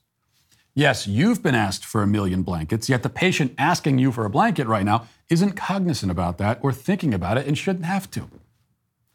[0.75, 4.29] Yes, you've been asked for a million blankets, yet the patient asking you for a
[4.29, 8.27] blanket right now isn't cognizant about that or thinking about it and shouldn't have to.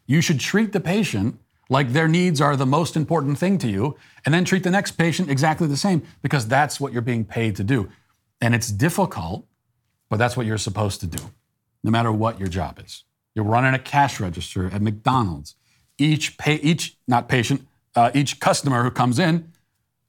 [0.05, 1.39] You should treat the patient
[1.69, 3.95] like their needs are the most important thing to you,
[4.25, 7.55] and then treat the next patient exactly the same because that's what you're being paid
[7.57, 7.89] to do.
[8.41, 9.45] And it's difficult,
[10.09, 11.21] but that's what you're supposed to do,
[11.83, 13.03] no matter what your job is.
[13.35, 15.55] You're running a cash register at McDonald's.
[15.99, 19.51] Each pay, each not patient, uh, each customer who comes in,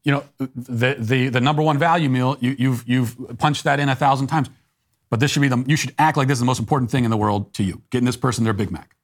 [0.05, 3.89] you know, the the the number one value meal, you, you've you've punched that in
[3.89, 4.49] a thousand times.
[5.11, 7.05] But this should be the you should act like this is the most important thing
[7.05, 7.83] in the world to you.
[7.91, 8.97] Getting this person their Big Mac.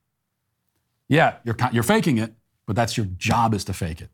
[1.09, 2.35] Yeah, you're you're faking it,
[2.67, 4.11] but that's your job is to fake it.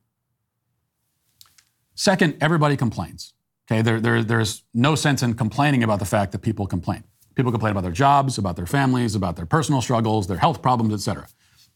[1.95, 3.35] Second, everybody complains.
[3.71, 7.05] Okay, there, there, there's no sense in complaining about the fact that people complain.
[7.35, 10.93] People complain about their jobs, about their families, about their personal struggles, their health problems,
[10.93, 11.27] etc.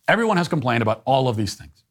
[0.08, 1.84] Everyone has complained about all of these things.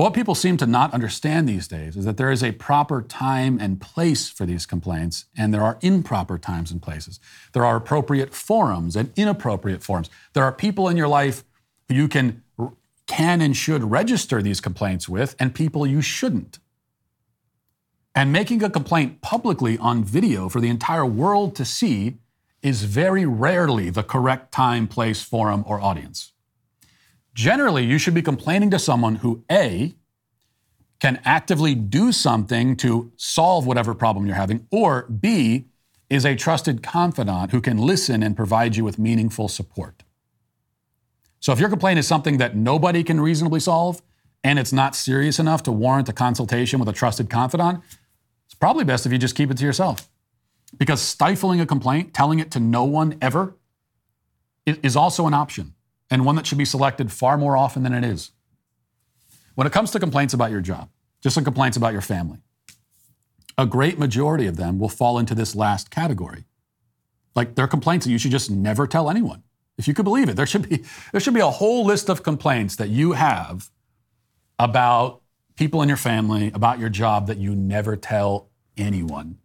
[0.00, 3.02] But what people seem to not understand these days is that there is a proper
[3.02, 7.20] time and place for these complaints, and there are improper times and places.
[7.52, 10.08] There are appropriate forums and inappropriate forums.
[10.32, 11.44] There are people in your life
[11.86, 12.42] who you can,
[13.06, 16.60] can and should register these complaints with, and people you shouldn't.
[18.14, 22.16] And making a complaint publicly on video for the entire world to see
[22.62, 26.32] is very rarely the correct time, place, forum, or audience.
[27.34, 29.94] Generally, you should be complaining to someone who A,
[31.00, 35.66] can actively do something to solve whatever problem you're having, or B,
[36.10, 40.02] is a trusted confidant who can listen and provide you with meaningful support.
[41.38, 44.02] So if your complaint is something that nobody can reasonably solve
[44.44, 47.80] and it's not serious enough to warrant a consultation with a trusted confidant,
[48.44, 50.08] it's probably best if you just keep it to yourself.
[50.76, 53.56] Because stifling a complaint, telling it to no one ever,
[54.66, 55.74] is also an option
[56.10, 58.32] and one that should be selected far more often than it is.
[59.54, 60.90] When it comes to complaints about your job,
[61.20, 62.38] just some complaints about your family,
[63.56, 66.44] a great majority of them will fall into this last category.
[67.34, 69.42] Like they're complaints that you should just never tell anyone.
[69.78, 72.22] If you could believe it, there should be there should be a whole list of
[72.22, 73.70] complaints that you have
[74.58, 75.22] about
[75.56, 79.38] people in your family, about your job that you never tell anyone.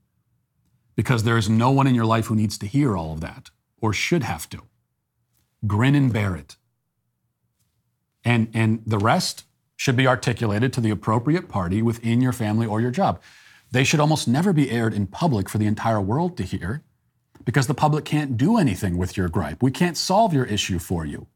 [0.95, 3.49] Because there is no one in your life who needs to hear all of that
[3.81, 4.61] or should have to
[5.67, 6.55] grin and bear it.
[8.23, 9.43] And, and the rest
[9.75, 13.21] should be articulated to the appropriate party within your family or your job.
[13.71, 16.83] They should almost never be aired in public for the entire world to hear
[17.43, 19.61] because the public can't do anything with your gripe.
[19.61, 21.27] We can't solve your issue for you.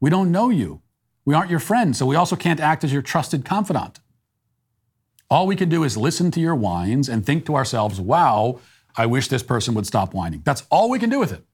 [0.00, 0.82] We don't know you.
[1.24, 4.00] We aren't your friend, so we also can't act as your trusted confidant.
[5.30, 8.60] All we can do is listen to your whines and think to ourselves, wow,
[8.96, 10.42] I wish this person would stop whining.
[10.44, 11.44] That's all we can do with it.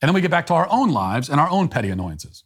[0.00, 2.44] And then we get back to our own lives and our own petty annoyances.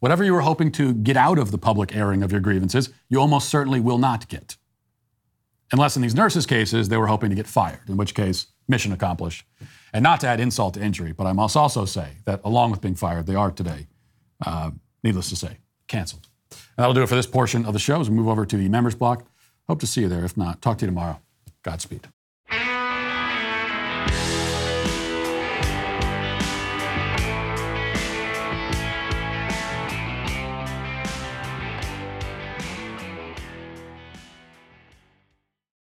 [0.00, 3.20] Whatever you were hoping to get out of the public airing of your grievances, you
[3.20, 4.56] almost certainly will not get.
[5.72, 8.92] Unless in these nurses' cases, they were hoping to get fired, in which case, mission
[8.92, 9.44] accomplished.
[9.92, 12.80] And not to add insult to injury, but I must also say that along with
[12.80, 13.86] being fired, they are today,
[14.44, 14.70] uh,
[15.04, 16.28] needless to say, canceled.
[16.50, 18.56] And that'll do it for this portion of the show as we move over to
[18.56, 19.26] the members block.
[19.68, 20.24] Hope to see you there.
[20.24, 21.20] If not, talk to you tomorrow.
[21.62, 22.08] Godspeed.